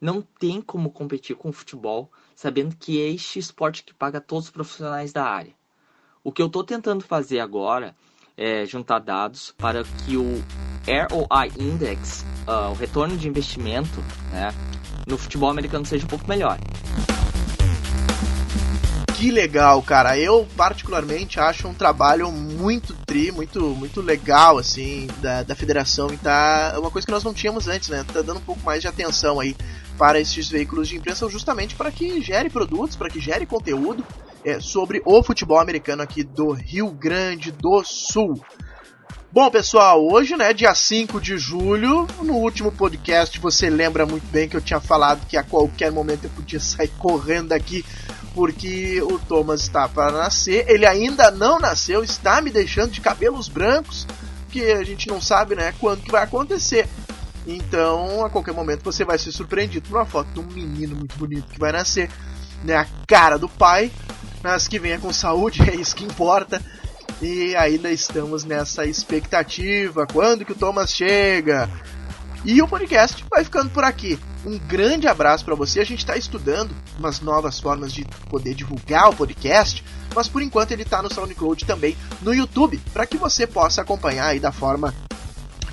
Não 0.00 0.22
tem 0.22 0.60
como 0.60 0.90
competir 0.90 1.36
com 1.36 1.50
o 1.50 1.52
futebol 1.52 2.10
sabendo 2.34 2.74
que 2.74 3.00
é 3.00 3.08
este 3.10 3.38
esporte 3.38 3.84
que 3.84 3.94
paga 3.94 4.20
todos 4.20 4.46
os 4.46 4.50
profissionais 4.50 5.12
da 5.12 5.24
área. 5.24 5.54
O 6.24 6.32
que 6.32 6.42
eu 6.42 6.46
estou 6.46 6.64
tentando 6.64 7.04
fazer 7.04 7.38
agora 7.38 7.94
é 8.36 8.66
juntar 8.66 8.98
dados 8.98 9.54
para 9.56 9.84
que 9.84 10.16
o 10.16 10.42
ROI 10.84 11.52
Index, 11.56 12.24
uh, 12.48 12.72
o 12.72 12.74
retorno 12.74 13.16
de 13.16 13.28
investimento, 13.28 14.00
né, 14.32 14.48
no 15.06 15.18
futebol 15.18 15.50
americano 15.50 15.84
seja 15.84 16.04
um 16.04 16.08
pouco 16.08 16.28
melhor. 16.28 16.58
Que 19.16 19.30
legal, 19.30 19.80
cara. 19.80 20.18
Eu 20.18 20.46
particularmente 20.56 21.40
acho 21.40 21.66
um 21.66 21.72
trabalho 21.72 22.30
muito 22.30 22.94
tri, 23.06 23.32
muito, 23.32 23.60
muito 23.60 24.02
legal, 24.02 24.58
assim, 24.58 25.06
da, 25.22 25.42
da 25.42 25.54
federação 25.54 26.12
e 26.12 26.16
tá 26.16 26.74
uma 26.78 26.90
coisa 26.90 27.06
que 27.06 27.12
nós 27.12 27.24
não 27.24 27.32
tínhamos 27.32 27.68
antes, 27.68 27.88
né? 27.88 28.04
Tá 28.12 28.20
dando 28.20 28.38
um 28.38 28.44
pouco 28.44 28.60
mais 28.62 28.82
de 28.82 28.88
atenção 28.88 29.40
aí 29.40 29.56
para 29.96 30.20
esses 30.20 30.48
veículos 30.48 30.88
de 30.88 30.96
imprensa, 30.96 31.28
justamente 31.28 31.74
para 31.74 31.90
que 31.90 32.20
gere 32.20 32.50
produtos, 32.50 32.96
para 32.96 33.08
que 33.08 33.20
gere 33.20 33.46
conteúdo 33.46 34.04
é, 34.44 34.60
sobre 34.60 35.00
o 35.06 35.22
futebol 35.22 35.58
americano 35.58 36.02
aqui 36.02 36.22
do 36.22 36.50
Rio 36.52 36.90
Grande 36.90 37.50
do 37.50 37.82
Sul. 37.82 38.34
Bom, 39.34 39.50
pessoal, 39.50 40.06
hoje, 40.06 40.36
né, 40.36 40.52
dia 40.52 40.72
5 40.72 41.20
de 41.20 41.36
julho, 41.36 42.06
no 42.22 42.34
último 42.34 42.70
podcast 42.70 43.36
você 43.40 43.68
lembra 43.68 44.06
muito 44.06 44.24
bem 44.28 44.48
que 44.48 44.56
eu 44.56 44.60
tinha 44.60 44.78
falado 44.78 45.26
que 45.26 45.36
a 45.36 45.42
qualquer 45.42 45.90
momento 45.90 46.22
eu 46.22 46.30
podia 46.30 46.60
sair 46.62 46.86
correndo 47.00 47.50
aqui 47.50 47.84
porque 48.32 49.02
o 49.02 49.18
Thomas 49.18 49.62
está 49.62 49.88
para 49.88 50.12
nascer. 50.12 50.70
Ele 50.70 50.86
ainda 50.86 51.32
não 51.32 51.58
nasceu, 51.58 52.04
está 52.04 52.40
me 52.40 52.48
deixando 52.48 52.92
de 52.92 53.00
cabelos 53.00 53.48
brancos, 53.48 54.06
que 54.50 54.70
a 54.70 54.84
gente 54.84 55.08
não 55.08 55.20
sabe, 55.20 55.56
né, 55.56 55.74
quando 55.80 56.04
que 56.04 56.12
vai 56.12 56.22
acontecer. 56.22 56.88
Então, 57.44 58.24
a 58.24 58.30
qualquer 58.30 58.54
momento 58.54 58.84
você 58.84 59.04
vai 59.04 59.18
ser 59.18 59.32
surpreendido 59.32 59.88
por 59.88 59.98
uma 59.98 60.06
foto 60.06 60.28
de 60.30 60.38
um 60.38 60.46
menino 60.46 60.94
muito 60.94 61.18
bonito 61.18 61.52
que 61.52 61.58
vai 61.58 61.72
nascer, 61.72 62.08
né, 62.62 62.76
a 62.76 62.86
cara 63.04 63.36
do 63.36 63.48
pai, 63.48 63.90
mas 64.44 64.68
que 64.68 64.78
venha 64.78 65.00
com 65.00 65.12
saúde, 65.12 65.60
é 65.68 65.74
isso 65.74 65.96
que 65.96 66.04
importa. 66.04 66.62
E 67.22 67.54
ainda 67.56 67.90
estamos 67.90 68.44
nessa 68.44 68.84
expectativa. 68.84 70.06
Quando 70.06 70.44
que 70.44 70.52
o 70.52 70.56
Thomas 70.56 70.90
chega? 70.90 71.70
E 72.44 72.60
o 72.60 72.68
podcast 72.68 73.24
vai 73.30 73.42
ficando 73.42 73.70
por 73.70 73.84
aqui. 73.84 74.18
Um 74.44 74.58
grande 74.58 75.08
abraço 75.08 75.44
para 75.44 75.54
você. 75.54 75.80
A 75.80 75.84
gente 75.84 76.00
está 76.00 76.16
estudando 76.16 76.74
umas 76.98 77.20
novas 77.20 77.58
formas 77.58 77.92
de 77.92 78.04
poder 78.28 78.54
divulgar 78.54 79.08
o 79.08 79.16
podcast, 79.16 79.82
mas 80.14 80.28
por 80.28 80.42
enquanto 80.42 80.72
ele 80.72 80.82
está 80.82 81.02
no 81.02 81.12
SoundCloud 81.12 81.64
também 81.64 81.96
no 82.20 82.34
YouTube, 82.34 82.78
para 82.92 83.06
que 83.06 83.16
você 83.16 83.46
possa 83.46 83.80
acompanhar 83.80 84.26
aí 84.26 84.40
da 84.40 84.52
forma 84.52 84.94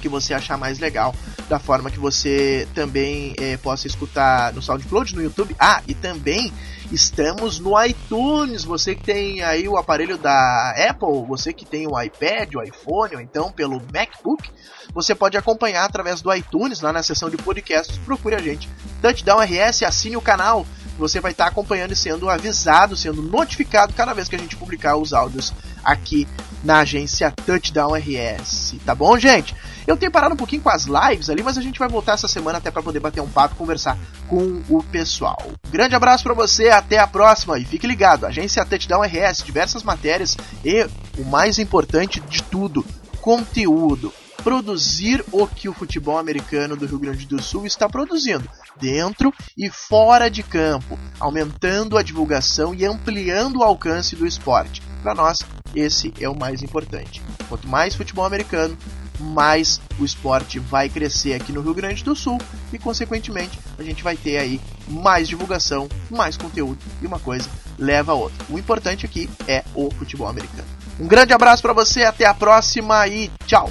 que 0.01 0.09
você 0.09 0.33
achar 0.33 0.57
mais 0.57 0.79
legal. 0.79 1.13
Da 1.51 1.59
forma 1.59 1.91
que 1.91 1.99
você 1.99 2.65
também 2.73 3.35
é, 3.37 3.57
possa 3.57 3.85
escutar 3.85 4.53
no 4.53 4.61
SoundCloud, 4.61 5.13
no 5.13 5.21
YouTube. 5.21 5.53
Ah, 5.59 5.81
e 5.85 5.93
também 5.93 6.49
estamos 6.89 7.59
no 7.59 7.73
iTunes. 7.83 8.63
Você 8.63 8.95
que 8.95 9.03
tem 9.03 9.43
aí 9.43 9.67
o 9.67 9.75
aparelho 9.75 10.17
da 10.17 10.73
Apple, 10.89 11.25
você 11.27 11.51
que 11.51 11.65
tem 11.65 11.85
o 11.85 12.01
iPad, 12.01 12.55
o 12.55 12.63
iPhone, 12.63 13.15
ou 13.15 13.21
então 13.21 13.51
pelo 13.51 13.81
MacBook, 13.93 14.49
você 14.93 15.13
pode 15.13 15.35
acompanhar 15.35 15.83
através 15.83 16.21
do 16.21 16.33
iTunes, 16.33 16.79
lá 16.79 16.93
na 16.93 17.03
seção 17.03 17.29
de 17.29 17.35
podcasts. 17.35 17.97
Procure 17.97 18.35
a 18.35 18.39
gente. 18.39 18.69
Touchdown 19.01 19.41
RS, 19.41 19.83
assine 19.83 20.15
o 20.15 20.21
canal. 20.21 20.65
Você 20.97 21.19
vai 21.19 21.33
estar 21.33 21.47
acompanhando 21.47 21.91
e 21.91 21.97
sendo 21.97 22.29
avisado, 22.29 22.95
sendo 22.95 23.21
notificado 23.21 23.91
cada 23.91 24.13
vez 24.13 24.29
que 24.29 24.37
a 24.37 24.39
gente 24.39 24.55
publicar 24.55 24.95
os 24.95 25.11
áudios 25.11 25.51
aqui 25.83 26.25
na 26.63 26.79
agência 26.79 27.29
Touchdown 27.45 27.93
RS. 27.95 28.75
Tá 28.85 28.95
bom, 28.95 29.19
gente? 29.19 29.53
Eu 29.85 29.97
tenho 29.97 30.11
parado 30.11 30.33
um 30.33 30.37
pouquinho 30.37 30.61
com 30.61 30.69
as 30.69 30.85
lives 30.85 31.29
ali, 31.29 31.43
mas 31.43 31.57
a 31.57 31.61
gente 31.61 31.79
vai 31.79 31.89
voltar 31.89 32.13
essa 32.13 32.27
semana 32.27 32.57
até 32.57 32.69
para 32.69 32.83
poder 32.83 32.99
bater 32.99 33.21
um 33.21 33.29
papo, 33.29 33.55
conversar 33.55 33.97
com 34.27 34.61
o 34.69 34.83
pessoal. 34.83 35.51
Grande 35.69 35.95
abraço 35.95 36.23
para 36.23 36.33
você, 36.33 36.69
até 36.69 36.99
a 36.99 37.07
próxima 37.07 37.57
e 37.57 37.65
fique 37.65 37.87
ligado. 37.87 38.25
Agência 38.25 38.65
Touchdown 38.65 39.03
RS, 39.03 39.43
diversas 39.43 39.83
matérias 39.83 40.37
e 40.63 40.87
o 41.17 41.25
mais 41.25 41.59
importante 41.59 42.19
de 42.19 42.43
tudo, 42.43 42.85
conteúdo 43.19 44.13
produzir 44.43 45.23
o 45.31 45.47
que 45.47 45.69
o 45.69 45.73
futebol 45.73 46.17
americano 46.17 46.75
do 46.75 46.85
Rio 46.85 46.99
Grande 46.99 47.27
do 47.27 47.41
Sul 47.41 47.65
está 47.65 47.87
produzindo, 47.87 48.49
dentro 48.79 49.31
e 49.57 49.69
fora 49.69 50.29
de 50.29 50.43
campo, 50.43 50.97
aumentando 51.19 51.97
a 51.97 52.03
divulgação 52.03 52.73
e 52.73 52.83
ampliando 52.85 53.57
o 53.57 53.63
alcance 53.63 54.15
do 54.15 54.25
esporte. 54.25 54.81
Para 55.03 55.15
nós, 55.15 55.39
esse 55.75 56.13
é 56.19 56.27
o 56.27 56.37
mais 56.37 56.63
importante. 56.63 57.21
Quanto 57.47 57.67
mais 57.67 57.95
futebol 57.95 58.25
americano, 58.25 58.77
mais 59.21 59.79
o 59.99 60.05
esporte 60.05 60.59
vai 60.59 60.89
crescer 60.89 61.33
aqui 61.33 61.51
no 61.51 61.61
Rio 61.61 61.73
Grande 61.73 62.03
do 62.03 62.15
Sul 62.15 62.37
e, 62.73 62.79
consequentemente, 62.79 63.59
a 63.77 63.83
gente 63.83 64.03
vai 64.03 64.17
ter 64.17 64.37
aí 64.37 64.59
mais 64.87 65.27
divulgação, 65.27 65.87
mais 66.09 66.37
conteúdo 66.37 66.79
e 67.01 67.07
uma 67.07 67.19
coisa 67.19 67.49
leva 67.77 68.11
a 68.11 68.15
outra. 68.15 68.45
O 68.49 68.57
importante 68.57 69.05
aqui 69.05 69.29
é 69.47 69.63
o 69.73 69.89
futebol 69.91 70.27
americano. 70.27 70.67
Um 70.99 71.07
grande 71.07 71.33
abraço 71.33 71.61
para 71.61 71.73
você, 71.73 72.03
até 72.03 72.25
a 72.25 72.33
próxima 72.33 73.07
e 73.07 73.31
tchau! 73.45 73.69